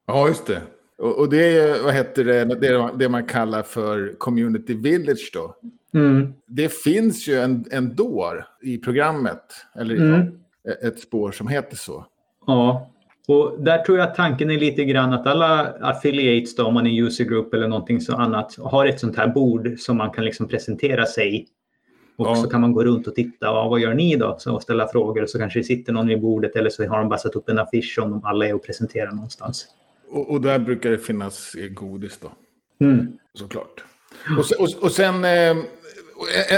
Ja, 0.08 0.28
just 0.28 0.45
det. 0.45 0.62
Och, 0.98 1.30
det 1.30 1.58
är 1.58 1.84
vad 1.84 1.93
heter 1.93 2.24
det, 2.24 2.89
det, 2.98 3.10
man 3.10 3.26
kallar 3.26 3.62
för 3.63 4.15
community 4.17 4.74
village 4.74 5.32
då. 5.34 5.56
Mm. 5.93 6.34
Det 6.48 6.74
finns 6.74 7.28
ju 7.28 7.36
en, 7.36 7.65
en 7.72 7.95
dår 7.95 8.45
i 8.62 8.78
programmet, 8.78 9.43
eller 9.76 9.95
Mm. 9.95 10.39
ett 10.84 11.00
spår 11.00 11.32
som 11.32 11.48
heter 11.48 11.76
så. 11.76 12.06
Ja, 12.48 12.91
och 13.30 13.63
där 13.63 13.78
tror 13.84 13.98
jag 13.98 14.08
att 14.08 14.15
tanken 14.15 14.52
är 14.52 14.58
lite 14.60 14.86
grann 14.86 15.13
att 15.13 15.28
alla 15.28 15.74
affiliates 15.82 16.56
då, 16.56 16.65
om 16.65 16.74
man 16.74 16.88
är 16.88 17.02
user 17.04 17.24
group 17.26 17.54
eller 17.54 17.68
någonting 17.68 18.02
så 18.02 18.15
annat, 18.15 18.56
har 18.60 18.86
ett 18.86 19.00
sånt 19.00 19.18
här 19.18 19.28
bord 19.28 19.76
som 19.80 19.98
man 19.98 20.12
kan 20.12 20.26
liksom 20.26 20.48
presentera 20.48 21.06
sig. 21.06 21.48
Och 22.18 22.28
Ja. 22.28 22.36
så 22.36 22.50
kan 22.50 22.62
man 22.62 22.74
gå 22.74 22.84
runt 22.84 23.08
och 23.08 23.15
titta, 23.15 23.52
vad 23.54 23.80
gör 23.80 23.94
ni 23.94 24.15
då? 24.15 24.36
Så 24.39 24.56
och 24.56 24.62
ställa 24.62 24.88
frågor 24.88 25.24
och 25.24 25.30
så 25.30 25.38
kanske 25.39 25.60
det 25.60 25.63
sitter 25.63 25.94
någon 25.94 26.08
vid 26.08 26.22
bordet 26.22 26.56
eller 26.56 26.70
så 26.70 26.88
har 26.88 26.98
de 27.00 27.10
bara 27.10 27.20
satt 27.20 27.36
upp 27.36 27.50
en 27.50 27.60
affisch 27.60 28.00
om 28.02 28.10
de 28.12 28.26
alla 28.26 28.48
är 28.48 28.54
och 28.56 28.63
presenterar 28.63 29.12
någonstans. 29.12 29.65
Och, 30.12 30.32
och 30.32 30.42
där 30.42 30.60
brukar 30.60 30.89
det 30.92 30.98
finnas 30.98 31.56
godis 31.72 32.20
då, 32.22 32.32
Mm. 32.86 33.08
såklart. 33.34 33.84
Och, 34.38 34.46
se- 34.46 34.56
och, 34.56 34.84
och 34.84 34.92
sen 34.92 35.24
eh, 35.26 35.50
en, 35.50 35.63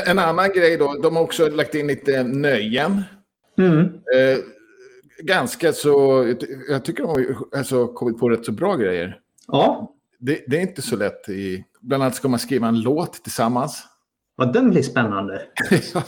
en 0.08 0.20
annan 0.20 0.50
grej 0.50 0.78
då, 0.78 0.96
de 1.04 1.16
har 1.16 1.24
också 1.24 1.50
lagt 1.50 1.76
in 1.76 1.88
lite 1.88 2.24
nöjen. 2.24 3.02
Mm. 3.58 3.80
Eh, 3.82 4.38
ganska 5.24 5.74
så, 5.74 6.26
jag 6.70 6.86
tycker 6.86 7.04
de 7.04 7.10
har 7.10 7.26
alltså, 7.58 7.88
kommit 7.88 8.20
på 8.20 8.30
rätt 8.30 8.46
så 8.46 8.52
bra 8.52 8.76
grejer. 8.76 9.20
Ja. 9.48 9.94
Det, 10.20 10.44
det 10.48 10.58
är 10.58 10.62
inte 10.62 10.82
så 10.82 10.96
lätt. 10.96 11.30
I, 11.30 11.66
bland 11.82 12.04
annat 12.04 12.16
ska 12.16 12.28
man 12.28 12.40
skriva 12.40 12.68
en 12.68 12.82
låt 12.82 13.14
tillsammans. 13.14 13.84
ja, 14.38 14.46
den 14.46 14.70
blir 14.70 14.82
spännande. 14.82 15.42
Ja, 15.94 16.04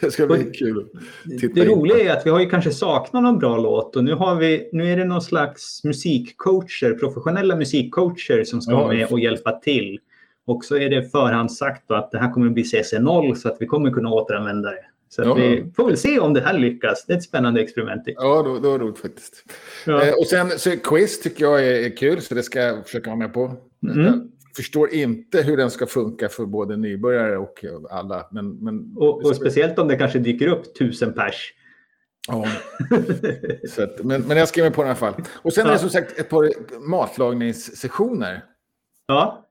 det- 0.00 0.10
ska 0.10 0.26
bli 0.26 0.44
kul 0.44 0.78
att 0.78 1.40
titta 1.40 1.54
Det 1.54 1.60
in 1.60 1.68
roliga 1.78 1.98
är 2.12 2.16
att 2.16 2.26
vi 2.26 2.30
har 2.30 2.40
ju 2.40 2.50
kanske 2.50 2.70
saknat 2.70 3.22
någon 3.22 3.38
bra 3.38 3.56
låt 3.58 3.96
och 3.96 4.04
nu, 4.04 4.14
har 4.14 4.34
vi, 4.36 4.68
nu 4.72 4.92
är 4.92 4.96
det 4.96 5.04
någon 5.04 5.22
slags 5.22 5.84
musikcoacher, 5.84 6.94
professionella 6.98 7.56
musikcoacher 7.56 8.44
som 8.44 8.60
ska 8.62 8.72
Ja, 8.72 8.78
vara 8.78 8.94
med 8.94 9.06
och 9.12 9.20
hjälpa 9.20 9.52
till. 9.52 9.98
Och 10.46 10.64
så 10.64 10.76
är 10.76 10.90
det 10.90 11.10
förhandssagt 11.10 11.90
att 11.90 12.10
det 12.10 12.18
här 12.18 12.30
kommer 12.32 12.50
bli 12.50 12.62
CC0 12.62 13.34
så 13.34 13.48
att 13.48 13.56
vi 13.60 13.66
kommer 13.66 13.90
kunna 13.90 14.10
återanvända 14.10 14.70
det. 14.70 14.84
Så 15.14 15.22
Ja. 15.22 15.34
vi 15.34 15.72
får 15.76 15.86
väl 15.86 15.96
se 15.96 16.18
om 16.18 16.34
det 16.34 16.40
här 16.40 16.58
lyckas. 16.58 17.04
Det 17.06 17.12
är 17.12 17.16
ett 17.16 17.22
spännande 17.22 17.60
experiment. 17.60 18.02
Ja, 18.06 18.40
är 18.56 18.60
det 18.62 18.78
roligt 18.84 18.98
faktiskt. 18.98 19.44
Ja. 19.86 20.02
Eh, 20.06 20.14
och 20.14 20.26
sen 20.26 20.50
så 20.50 20.76
quiz 20.76 21.20
tycker 21.20 21.44
jag 21.44 21.66
är, 21.66 21.72
är 21.86 21.96
kul, 21.96 22.20
så 22.20 22.34
det 22.34 22.42
ska 22.42 22.60
jag 22.60 22.84
försöka 22.84 23.10
vara 23.10 23.18
med 23.18 23.32
på. 23.34 23.56
Mm. 23.92 24.04
Jag 24.04 24.56
förstår 24.56 24.94
inte 24.94 25.42
hur 25.42 25.56
den 25.56 25.70
ska 25.70 25.86
funka 25.86 26.28
för 26.28 26.46
både 26.46 26.76
nybörjare 26.76 27.36
och 27.38 27.64
alla. 27.90 28.26
Men, 28.32 28.50
men, 28.64 28.92
Och, 28.96 29.24
och 29.24 29.36
speciellt 29.36 29.78
om 29.78 29.88
det 29.88 29.96
kanske 29.96 30.18
dyker 30.18 30.46
upp 30.48 30.74
tusen 30.78 31.12
pers. 31.12 31.52
ja, 32.28 32.46
så 33.68 33.82
att, 33.82 34.04
men, 34.04 34.22
men 34.22 34.36
jag 34.36 34.48
skriver 34.48 34.70
på 34.70 34.82
den 34.82 34.86
i 34.86 34.90
alla 34.90 35.12
fall. 35.12 35.14
Och 35.34 35.52
sen 35.52 35.64
är 35.66 35.68
Ja. 35.70 35.72
det 35.74 35.78
som 35.80 35.90
sagt 35.90 36.18
ett 36.18 36.28
par 36.28 36.50
matlagningssessioner. 36.88 38.44
Ja, 39.06 39.48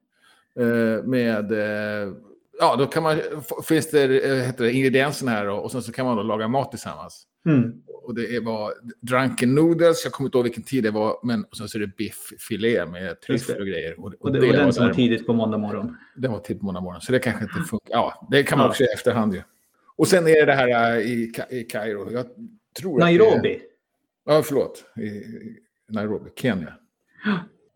Eh, 0.60 1.04
med, 1.04 1.52
eh, 1.52 2.14
ja, 2.60 2.76
då 2.76 2.86
kan 2.86 3.04
man, 3.04 3.20
finns 3.68 3.92
det, 3.92 4.04
eh, 4.30 4.46
heter 4.46 4.64
det 4.64 4.72
ingredienserna 4.74 5.32
här 5.32 5.46
då, 5.46 5.54
och 5.56 5.72
sen 5.72 5.82
så 5.82 5.92
kan 5.92 6.06
man 6.06 6.18
då 6.18 6.24
laga 6.24 6.48
mat 6.48 6.72
tillsammans. 6.72 7.24
mm. 7.46 7.74
Och 8.04 8.16
det 8.16 8.40
var 8.40 8.74
drunken 9.02 9.56
noodles, 9.56 10.04
jag 10.06 10.14
kommer 10.14 10.28
inte 10.28 10.38
ihåg 10.38 10.44
vilken 10.46 10.64
tid 10.64 10.84
det 10.84 10.92
var, 10.92 11.18
men 11.24 11.44
och 11.44 11.58
sen 11.58 11.70
så 11.70 11.78
är 11.78 11.80
det 11.80 11.96
biffilé 11.98 12.86
med 12.86 13.22
tryffel 13.22 13.62
och 13.62 13.68
grejer. 13.68 14.00
Och, 14.00 14.14
och 14.20 14.32
det 14.32 14.40
var 14.40 14.48
den 14.54 14.74
som 14.74 14.88
var 14.88 14.94
tidigt 14.94 15.26
på 15.28 15.34
måndag 15.34 15.58
morgon. 15.58 15.98
Den 16.16 16.32
var 16.32 16.40
tidigt 16.40 16.60
på 16.60 16.66
måndag 16.66 16.82
morgon, 16.82 17.02
så 17.02 17.12
det 17.12 17.20
kanske 17.20 17.44
inte 17.44 17.56
funkar. 17.70 17.90
Ja, 17.94 18.28
det 18.32 18.44
kan 18.44 18.58
man 18.58 18.66
Ja. 18.66 18.70
också 18.70 18.84
i 18.84 18.88
efterhand 18.94 19.34
ju. 19.34 19.42
Och 19.96 20.08
sen 20.08 20.28
är 20.28 20.34
det 20.34 20.46
det 20.46 20.54
här 20.54 20.92
äh, 20.96 20.98
i, 21.02 21.32
i 21.50 21.64
Kairo. 21.64 22.12
Jag 22.12 22.26
tror 22.80 22.94
Att 22.94 23.00
det 23.00 23.06
Nairobi. 23.06 23.50
är, 23.54 23.62
ja, 24.26 24.44
förlåt. 24.46 24.86
I, 24.98 25.02
I 25.02 25.58
Nairobi, 25.90 26.30
Kenya. 26.36 26.74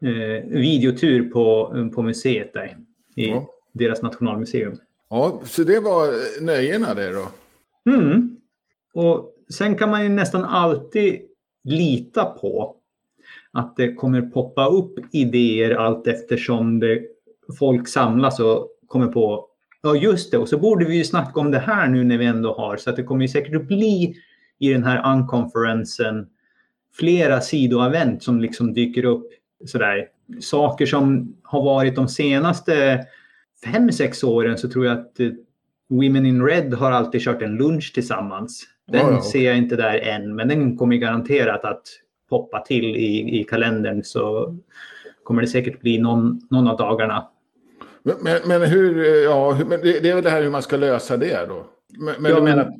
Eh, 0.01 0.49
videotur 0.49 1.29
på, 1.29 1.91
på 1.95 2.01
museet 2.01 2.53
där. 2.53 2.77
I 3.15 3.29
Ja. 3.29 3.49
Deras 3.75 4.01
nationalmuseum. 4.01 4.77
Ja, 5.09 5.41
så 5.45 5.63
det 5.63 5.79
var 5.79 6.07
nöjena 6.41 6.93
det 6.93 7.11
då. 7.11 7.27
Mm. 7.91 8.37
Och 8.93 9.33
sen 9.53 9.75
kan 9.75 9.89
man 9.89 10.03
ju 10.03 10.09
nästan 10.09 10.43
alltid 10.43 11.21
lita 11.63 12.25
på 12.25 12.75
att 13.51 13.75
det 13.75 13.93
kommer 13.93 14.21
poppa 14.21 14.67
upp 14.67 14.93
idéer 15.11 15.75
allt 15.75 16.07
eftersom 16.07 16.79
det, 16.79 17.01
folk 17.59 17.87
samlas 17.87 18.39
och 18.39 18.69
kommer 18.87 19.07
på 19.07 19.49
Ja 19.85 19.95
just 19.95 20.31
det, 20.31 20.37
och 20.37 20.49
så 20.49 20.57
borde 20.57 20.85
vi 20.85 20.97
ju 20.97 21.03
snacka 21.03 21.39
om 21.39 21.51
det 21.51 21.59
här 21.59 21.87
nu 21.87 22.03
när 22.03 22.17
vi 22.17 22.25
ändå 22.25 22.53
har. 22.53 22.77
Så 22.77 22.89
att 22.89 22.95
det 22.95 23.03
kommer 23.03 23.21
ju 23.21 23.27
säkert 23.27 23.55
att 23.55 23.67
bli 23.67 24.15
i 24.59 24.73
den 24.73 24.83
här 24.83 25.13
unconferensen 25.13 26.27
flera 26.93 27.41
sidoevent 27.41 28.23
som 28.23 28.39
liksom 28.39 28.73
dyker 28.73 29.05
upp. 29.05 29.27
Sådär. 29.65 30.07
Saker 30.39 30.85
som 30.85 31.35
har 31.43 31.63
varit 31.63 31.95
de 31.95 32.07
senaste 32.07 33.05
fem, 33.65 33.91
sex 33.91 34.23
åren 34.23 34.57
så 34.57 34.69
tror 34.69 34.85
jag 34.85 34.97
att 34.97 35.19
eh, 35.19 35.29
Women 35.89 36.25
in 36.25 36.45
Red 36.45 36.73
har 36.73 36.91
alltid 36.91 37.21
kört 37.21 37.41
en 37.41 37.55
lunch 37.55 37.91
tillsammans. 37.93 38.63
Den 38.87 39.01
Ja, 39.01 39.11
ja, 39.11 39.21
ser 39.21 39.45
jag 39.45 39.57
inte 39.57 39.75
där 39.75 39.99
än, 39.99 40.35
men 40.35 40.47
den 40.47 40.77
kommer 40.77 40.95
garanterat 40.95 41.65
att 41.65 41.83
poppa 42.29 42.59
till 42.59 42.85
i, 42.85 43.39
i 43.39 43.43
kalendern 43.43 44.03
så 44.03 44.55
kommer 45.23 45.41
det 45.41 45.47
säkert 45.47 45.81
bli 45.81 45.97
någon, 45.97 46.41
någon 46.49 46.67
av 46.67 46.77
dagarna. 46.77 47.27
Men, 48.03 48.37
men, 48.45 48.61
hur, 48.61 48.99
eh, 48.99 49.05
ja, 49.05 49.57
men 49.67 49.81
det, 49.81 50.09
är 50.09 50.15
väl 50.15 50.23
det 50.23 50.29
här 50.29 50.41
hur 50.41 50.49
man 50.49 50.61
ska 50.61 50.77
lösa 50.77 51.17
det 51.17 51.45
då? 51.47 51.65
Men, 51.97 52.15
men 52.19 52.31
Ja, 52.31 52.37
du 52.37 52.43
men 52.43 52.57
menar, 52.57 52.73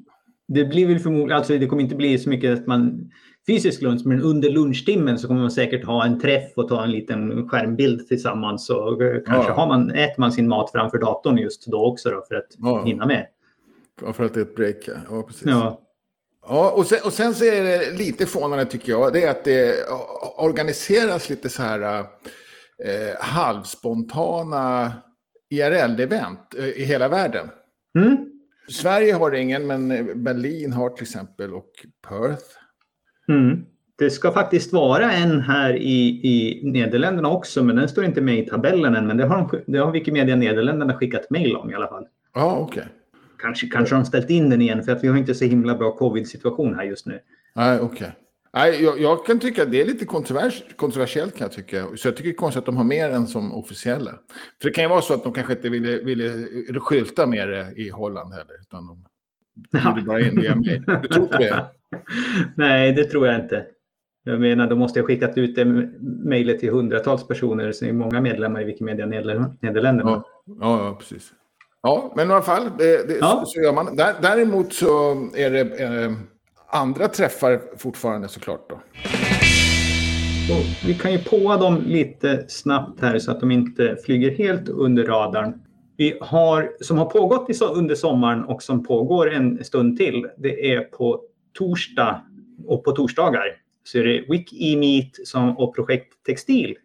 Det 0.48 0.65
blir 0.65 0.88
väl 0.88 1.00
förmodligen, 1.00 1.38
alltså 1.38 1.58
det 1.58 1.67
kommer 1.67 1.84
inte 1.84 1.95
bli 1.95 2.17
så 2.17 2.30
mycket 2.30 2.60
att 2.60 2.67
man 2.67 3.12
fysisk 3.47 3.81
lunch, 3.81 4.01
men 4.05 4.21
under 4.21 4.49
lunchtimmen 4.49 5.19
så 5.19 5.27
kommer 5.27 5.41
man 5.41 5.51
säkert 5.51 5.86
ha 5.86 6.05
en 6.05 6.19
träff 6.19 6.51
och 6.55 6.67
ta 6.69 6.84
en 6.84 6.91
liten 6.91 7.49
skärmbild 7.49 8.08
tillsammans. 8.08 8.69
Och 8.69 9.01
eh, 9.03 9.21
kanske 9.25 9.51
Ja. 9.51 9.55
har 9.55 9.67
man, 9.67 9.91
äter 9.91 10.19
man 10.19 10.31
sin 10.31 10.47
mat 10.47 10.71
framför 10.71 10.97
datorn 10.97 11.38
just 11.38 11.65
då 11.67 11.86
också 11.86 12.10
då 12.10 12.25
för 12.27 12.36
att 12.36 12.47
Ja. 12.58 12.84
hinna 12.86 13.05
med. 13.05 13.27
ja, 14.01 14.13
för 14.13 14.23
att 14.25 14.34
det 14.34 14.39
är 14.39 14.41
ett 14.45 14.55
break, 14.55 14.89
ja. 15.10 15.23
precis. 15.27 15.43
Ja. 15.47 15.81
Ja, 16.47 16.71
och 16.71 16.86
sen, 16.86 16.99
och 17.05 17.13
sen 17.13 17.34
så 17.34 17.45
är 17.45 17.63
det 17.63 17.97
lite 17.97 18.25
förvånande 18.25 18.65
tycker 18.65 18.91
jag, 18.91 19.13
det 19.13 19.23
är 19.23 19.31
att 19.31 19.43
det 19.43 19.75
organiseras 20.38 21.29
lite 21.29 21.49
så 21.49 21.62
här 21.62 21.99
eh, 22.84 23.15
halvspontana 23.19 24.91
IRL-event 25.49 26.55
eh, 26.58 26.65
i 26.65 26.84
hela 26.84 27.08
världen. 27.08 27.47
Mm. 27.97 28.17
Sverige 28.69 29.13
har 29.13 29.31
ingen, 29.31 29.67
men 29.67 29.88
Berlin 30.23 30.73
har 30.73 30.89
till 30.89 31.03
exempel 31.03 31.53
och 31.53 31.71
Perth. 32.08 32.43
Mm. 33.27 33.65
Det 33.97 34.09
ska 34.09 34.31
faktiskt 34.31 34.73
vara 34.73 35.11
en 35.11 35.41
här 35.41 35.73
i, 35.75 36.07
i 36.23 36.61
Nederländerna 36.63 37.29
också, 37.29 37.63
men 37.63 37.75
den 37.75 37.89
står 37.89 38.05
inte 38.05 38.21
med 38.21 38.39
i 38.39 38.45
tabellen 38.45 38.95
än. 38.95 39.07
Men 39.07 39.17
det 39.17 39.25
har, 39.25 39.38
de, 39.38 39.71
det 39.71 39.77
har 39.79 39.91
Wikimedia 39.91 40.35
Nederländerna 40.35 40.93
skickat 40.93 41.29
mejl 41.29 41.55
om 41.55 41.71
i 41.71 41.75
alla 41.75 41.88
fall. 41.88 42.07
Ja, 42.33 42.57
okej. 42.59 42.88
Kanske, 43.41 43.67
kanske 43.67 43.95
har 43.95 44.01
de 44.01 44.05
ställt 44.05 44.29
in 44.29 44.49
den 44.49 44.61
igen 44.61 44.83
för 44.83 44.91
att 44.91 45.03
vi 45.03 45.07
har 45.07 45.17
inte 45.17 45.35
så 45.35 45.45
himla 45.45 45.75
bra 45.75 45.91
covid-situation 45.91 46.75
här 46.75 46.83
just 46.83 47.05
nu. 47.05 47.19
Nej, 47.55 47.79
okej. 47.79 48.11
Nej, 48.53 48.83
jag, 48.83 48.99
jag 48.99 49.25
kan 49.25 49.39
tycka 49.39 49.63
att 49.63 49.71
det 49.71 49.81
är 49.81 49.85
lite 49.85 50.05
kontrovers, 50.05 50.63
kontroversiellt 50.75 51.38
kan 51.38 51.45
jag 51.45 51.51
tycka. 51.51 51.85
Så 51.95 52.07
jag 52.07 52.15
tycker 52.17 52.29
det 52.29 52.35
är 52.35 52.38
konstigt 52.38 52.59
att 52.59 52.65
de 52.65 52.77
har 52.77 52.83
mer 52.83 53.09
än 53.09 53.27
som 53.27 53.53
officiella. 53.53 54.11
För 54.61 54.69
det 54.69 54.71
kan 54.71 54.83
ju 54.83 54.89
vara 54.89 55.01
så 55.01 55.13
att 55.13 55.23
de 55.23 55.33
kanske 55.33 55.53
inte 55.53 55.69
ville, 55.69 55.97
ville 55.97 56.79
skylta 56.79 57.25
med 57.25 57.49
det 57.49 57.73
i 57.75 57.89
Holland 57.89 58.33
heller. 58.33 58.61
Utan 58.61 58.88
de 58.88 59.05
bjuder 59.71 60.01
bara 60.01 60.21
in 60.21 60.41
via 60.41 60.55
mejl. 60.55 60.83
Du 61.01 61.07
tror 61.07 61.23
inte 61.23 61.38
det? 61.38 61.65
Nej, 62.55 62.93
det 62.93 63.03
tror 63.03 63.27
jag 63.27 63.36
inte. 63.41 63.65
Jag 64.23 64.39
menar, 64.39 64.67
då 64.67 64.75
måste 64.75 64.99
jag 64.99 65.05
skickat 65.05 65.38
ut 65.38 65.55
det 65.55 65.65
mejlet 66.23 66.60
till 66.60 66.69
hundratals 66.71 67.27
personer. 67.27 67.71
Så 67.71 67.86
det 67.86 67.91
är 67.91 67.93
många 67.93 68.21
medlemmar 68.21 68.62
i 68.62 68.63
Wikimedia 68.63 69.05
Neder- 69.05 69.53
Nederländerna. 69.62 70.23
Ja, 70.45 70.86
ja, 70.86 70.95
precis. 70.99 71.31
Ja, 71.81 72.13
men 72.15 72.29
i 72.29 72.34
alla 72.34 72.41
fall, 72.41 72.63
det, 72.77 73.08
det, 73.08 73.17
Ja. 73.21 73.43
så, 73.47 73.62
gör 73.62 73.73
man. 73.73 73.95
Där, 73.95 74.13
däremot 74.21 74.73
så 74.73 75.12
är 75.36 75.51
det 75.51 75.79
eh, 75.84 76.12
andra 76.67 77.08
träffar 77.08 77.62
fortfarande 77.77 78.27
såklart. 78.27 78.69
Då. 78.69 78.75
Och 80.53 80.88
vi 80.88 80.93
kan 80.93 81.12
ju 81.12 81.17
påa 81.17 81.58
dem 81.58 81.81
lite 81.86 82.45
snabbt 82.47 83.01
här 83.01 83.19
så 83.19 83.31
att 83.31 83.39
de 83.39 83.51
inte 83.51 83.97
flyger 84.05 84.31
helt 84.31 84.69
under 84.69 85.03
radarn. 85.03 85.53
Vi 85.97 86.17
har, 86.21 86.71
som 86.81 86.97
har 86.97 87.05
pågått 87.05 87.62
under 87.75 87.95
sommaren 87.95 88.43
och 88.43 88.63
som 88.63 88.84
pågår 88.86 89.31
en 89.31 89.63
stund 89.63 89.97
till, 89.97 90.27
det 90.38 90.73
är 90.73 90.79
på 90.81 91.21
torsdag 91.57 92.21
och 92.67 92.83
på 92.83 92.91
torsdagar 92.91 93.43
så 93.83 93.97
är 93.97 94.03
det 94.03 94.25
Wiki-Meet 94.27 95.11
som, 95.25 95.57
och 95.57 95.75
Projekt 95.75 96.23
Textil 96.25 96.75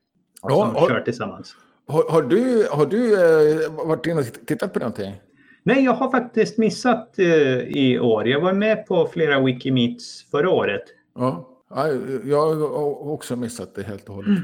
Ja, 0.43 0.49
som 0.51 0.75
har- 0.77 0.89
kör 0.89 1.01
tillsammans. 1.01 1.57
Har, 1.87 2.11
har 2.11 2.23
du, 2.23 2.67
har 2.71 2.87
du 2.87 3.15
eh, 3.15 3.87
varit 3.87 4.07
inne 4.07 4.21
och 4.21 4.47
tittat 4.47 4.73
på 4.73 4.79
någonting? 4.79 5.15
Nej, 5.63 5.85
jag 5.85 5.93
har 5.93 6.11
faktiskt 6.11 6.59
missat 6.59 7.19
eh, 7.19 7.59
i 7.59 7.99
år. 8.01 8.29
Jag 8.29 8.41
var 8.41 8.53
med 8.53 8.87
på 8.87 9.07
flera 9.07 9.41
Wikimeets 9.45 10.31
förra 10.31 10.51
året. 10.51 10.83
Ja, 11.15 11.49
ja, 11.71 11.89
jag 12.25 12.55
har 12.55 13.09
också 13.11 13.37
missat 13.37 13.75
det 13.75 13.83
helt 13.83 14.09
och 14.09 14.15
hållet. 14.15 14.39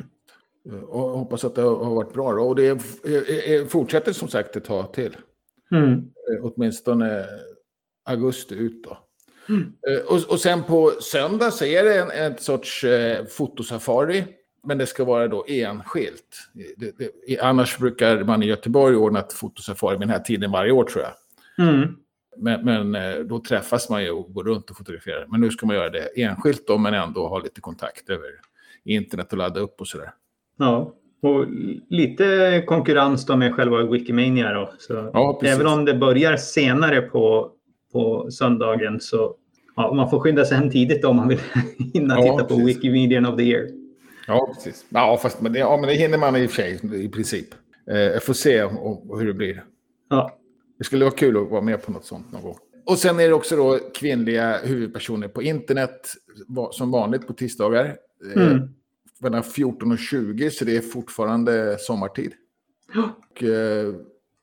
Och 0.88 1.00
hoppas 1.00 1.44
att 1.44 1.54
det 1.54 1.62
har 1.62 1.94
varit 1.94 2.12
bra. 2.12 2.32
Då. 2.32 2.42
Och 2.42 2.56
det 2.56 2.66
är, 2.66 2.74
är, 3.04 3.48
är, 3.48 3.66
fortsätter 3.66 4.12
som 4.12 4.28
sagt 4.28 4.56
ett 4.56 4.64
tag 4.64 4.92
till. 4.92 5.16
Mm. 5.72 5.92
Eh, 5.92 6.02
Åtminstone 6.42 7.24
augusti 8.04 8.54
ut 8.54 8.84
då. 8.84 8.98
Eh, 9.50 10.06
Och, 10.08 10.30
och 10.32 10.40
sen 10.40 10.62
på 10.62 10.92
söndag 11.00 11.50
så 11.50 11.64
är 11.64 11.84
det 11.84 11.98
en, 11.98 12.10
en 12.10 12.38
sorts 12.38 12.84
eh, 12.84 13.24
fotosafari. 13.24 14.24
Men 14.68 14.78
det 14.78 14.86
ska 14.86 15.04
vara 15.04 15.28
då 15.28 15.44
enskilt. 15.48 16.48
Det, 16.76 16.92
det, 16.98 17.38
annars 17.40 17.78
brukar 17.78 18.24
man 18.24 18.42
i 18.42 18.46
Göteborg 18.46 18.96
ordna 18.96 19.18
ett 19.18 19.32
fotosafari 19.32 19.94
vid 19.94 20.00
den 20.00 20.10
här 20.10 20.18
tiden 20.18 20.50
varje 20.50 20.72
år 20.72 20.84
tror 20.84 21.04
jag. 21.04 21.12
Mm. 21.68 21.96
Men, 22.36 22.64
men, 22.64 22.94
eh, 22.94 23.18
då 23.24 23.40
träffas 23.40 23.90
man 23.90 24.02
ju 24.02 24.10
och 24.10 24.34
går 24.34 24.44
runt 24.44 24.70
och 24.70 24.76
fotograferar. 24.76 25.26
Men 25.28 25.40
nu 25.40 25.50
ska 25.50 25.66
man 25.66 25.76
göra 25.76 25.90
det 25.90 26.22
enskilt 26.22 26.66
då, 26.66 26.78
men 26.78 26.94
ändå 26.94 27.28
ha 27.28 27.38
lite 27.38 27.60
kontakt 27.60 28.10
över 28.10 28.28
internet 28.84 29.32
och 29.32 29.38
ladda 29.38 29.60
upp 29.60 29.80
och 29.80 29.88
sådär. 29.88 30.10
Ja, 30.58 30.94
och 31.22 31.46
lite 31.88 32.62
konkurrens 32.66 33.26
då 33.26 33.36
med 33.36 33.54
själva 33.54 33.82
Wikimania 33.82 34.52
då. 34.52 34.72
Så 34.78 35.10
Ja, 35.12 35.38
precis. 35.40 35.54
även 35.56 35.72
om 35.72 35.84
det 35.84 35.94
börjar 35.94 36.36
senare 36.36 37.00
på, 37.02 37.50
på 37.92 38.30
söndagen 38.30 39.00
så 39.00 39.34
ja, 39.76 39.94
man 39.94 40.10
får 40.10 40.20
skynda 40.20 40.44
sig 40.44 40.56
hem 40.58 40.70
tidigt 40.70 41.04
om 41.04 41.16
man 41.16 41.28
vill 41.28 41.40
hinna 41.94 42.14
Ja, 42.14 42.22
titta 42.22 42.44
på 42.44 42.56
precis. 42.56 42.66
Wikimedian 42.76 43.26
of 43.26 43.36
the 43.36 43.42
year. 43.42 43.68
Ja, 44.26 44.52
precis. 44.54 44.84
Ja, 44.88 45.18
fast 45.22 45.40
men 45.40 45.52
det, 45.52 45.58
ja, 45.58 45.76
men 45.76 45.88
det 45.88 45.94
hinner 45.94 46.18
man 46.18 46.36
i 46.36 46.46
och 46.46 46.50
för 46.50 46.62
sig 46.62 47.04
i 47.04 47.08
princip. 47.08 47.46
Eh, 47.90 47.98
jag 47.98 48.22
får 48.22 48.32
se 48.34 48.62
och, 48.62 49.18
hur 49.18 49.26
det 49.26 49.34
blir. 49.34 49.64
Ja, 50.10 50.38
Det 50.78 50.84
skulle 50.84 51.04
vara 51.04 51.14
kul 51.14 51.36
att 51.36 51.50
vara 51.50 51.60
med 51.60 51.82
på 51.82 51.92
något 51.92 52.04
sånt 52.04 52.32
någon 52.32 52.42
gång. 52.42 52.56
Och 52.86 52.98
sen 52.98 53.20
är 53.20 53.28
det 53.28 53.34
också 53.34 53.56
då 53.56 53.78
kvinnliga 53.94 54.58
huvudpersoner 54.64 55.28
på 55.28 55.42
internet 55.42 56.00
som 56.72 56.90
vanligt 56.90 57.26
på 57.26 57.32
tisdagar. 57.32 57.96
Eh, 58.36 58.42
Mm. 58.42 58.68
Mellan 59.20 59.42
14 59.42 59.92
och 59.92 59.98
20, 59.98 60.50
så 60.50 60.64
det 60.64 60.76
är 60.76 60.80
fortfarande 60.80 61.76
sommartid. 61.78 62.32
Och, 63.30 63.42
eh, 63.42 63.94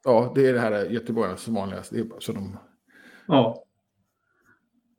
ja, 0.03 0.31
det 0.35 0.47
är 0.47 0.53
det 0.53 0.59
här 0.59 0.85
Göteborg 0.85 1.31
som 1.37 1.53
vanligast. 1.53 1.91
Det 1.91 1.99
är 1.99 2.05
så 2.19 2.31
de 2.31 2.57
ja. 3.27 3.63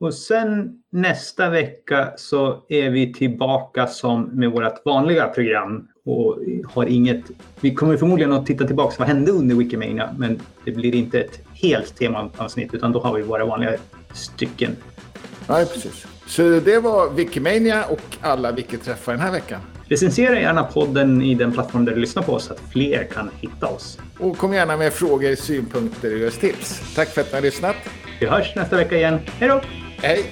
Och 0.01 0.15
sen 0.15 0.83
nästa 0.91 1.51
vecka 1.51 2.13
så 2.17 2.65
är 2.69 2.91
vi 2.91 3.13
tillbaka 3.13 3.87
som 3.87 4.23
med 4.23 4.51
vårt 4.51 4.85
vanliga 4.85 5.29
program 5.29 5.89
och 6.05 6.39
har 6.65 6.87
inget. 6.87 7.25
Vi 7.61 7.75
kommer 7.75 7.97
förmodligen 7.97 8.33
att 8.33 8.47
titta 8.47 8.67
tillbaka 8.67 8.95
vad 8.99 9.09
hände 9.09 9.33
under 9.33 9.55
Wikimania, 9.55 10.15
men 10.19 10.41
det 10.65 10.73
blir 10.73 10.95
inte 10.95 11.21
ett 11.21 11.41
helt 11.55 11.97
temaavsnitt 11.97 12.75
utan 12.75 12.93
då 12.93 13.01
har 13.01 13.17
vi 13.17 13.23
våra 13.23 13.45
vanliga 13.45 13.73
stycken. 14.15 14.77
Nej, 15.49 15.67
precis. 15.67 16.07
Så 16.27 16.43
det 16.43 16.79
var 16.79 17.11
Wikimania 17.11 17.85
och 17.85 18.17
alla 18.21 18.53
Wiki-träffar 18.53 19.13
den 19.13 19.21
här 19.21 19.33
veckan. 19.33 19.61
Recensera 19.89 20.41
gärna 20.41 20.65
podden 20.65 21.23
i 21.23 21.35
den 21.35 21.53
plattform 21.53 21.85
där 21.85 21.95
du 21.95 22.01
lyssnar 22.01 22.23
på 22.23 22.33
oss 22.33 22.45
så 22.45 22.53
att 22.53 22.61
fler 22.73 23.05
kan 23.05 23.31
hitta 23.41 23.67
oss. 23.67 23.99
Och 24.19 24.39
kom 24.39 24.55
gärna 24.55 24.77
med 24.77 24.93
frågor, 24.93 25.35
synpunkter 25.35 26.27
och 26.27 26.33
tips. 26.33 26.95
Tack 26.95 27.09
för 27.09 27.21
att 27.21 27.27
ni 27.27 27.35
har 27.35 27.43
lyssnat. 27.43 27.77
Vi 28.21 28.27
hörs 28.27 28.55
nästa 28.57 28.77
vecka 28.77 28.97
igen. 28.97 29.21
Hej 29.39 29.49
då! 29.49 29.61
Hej! 29.97 30.25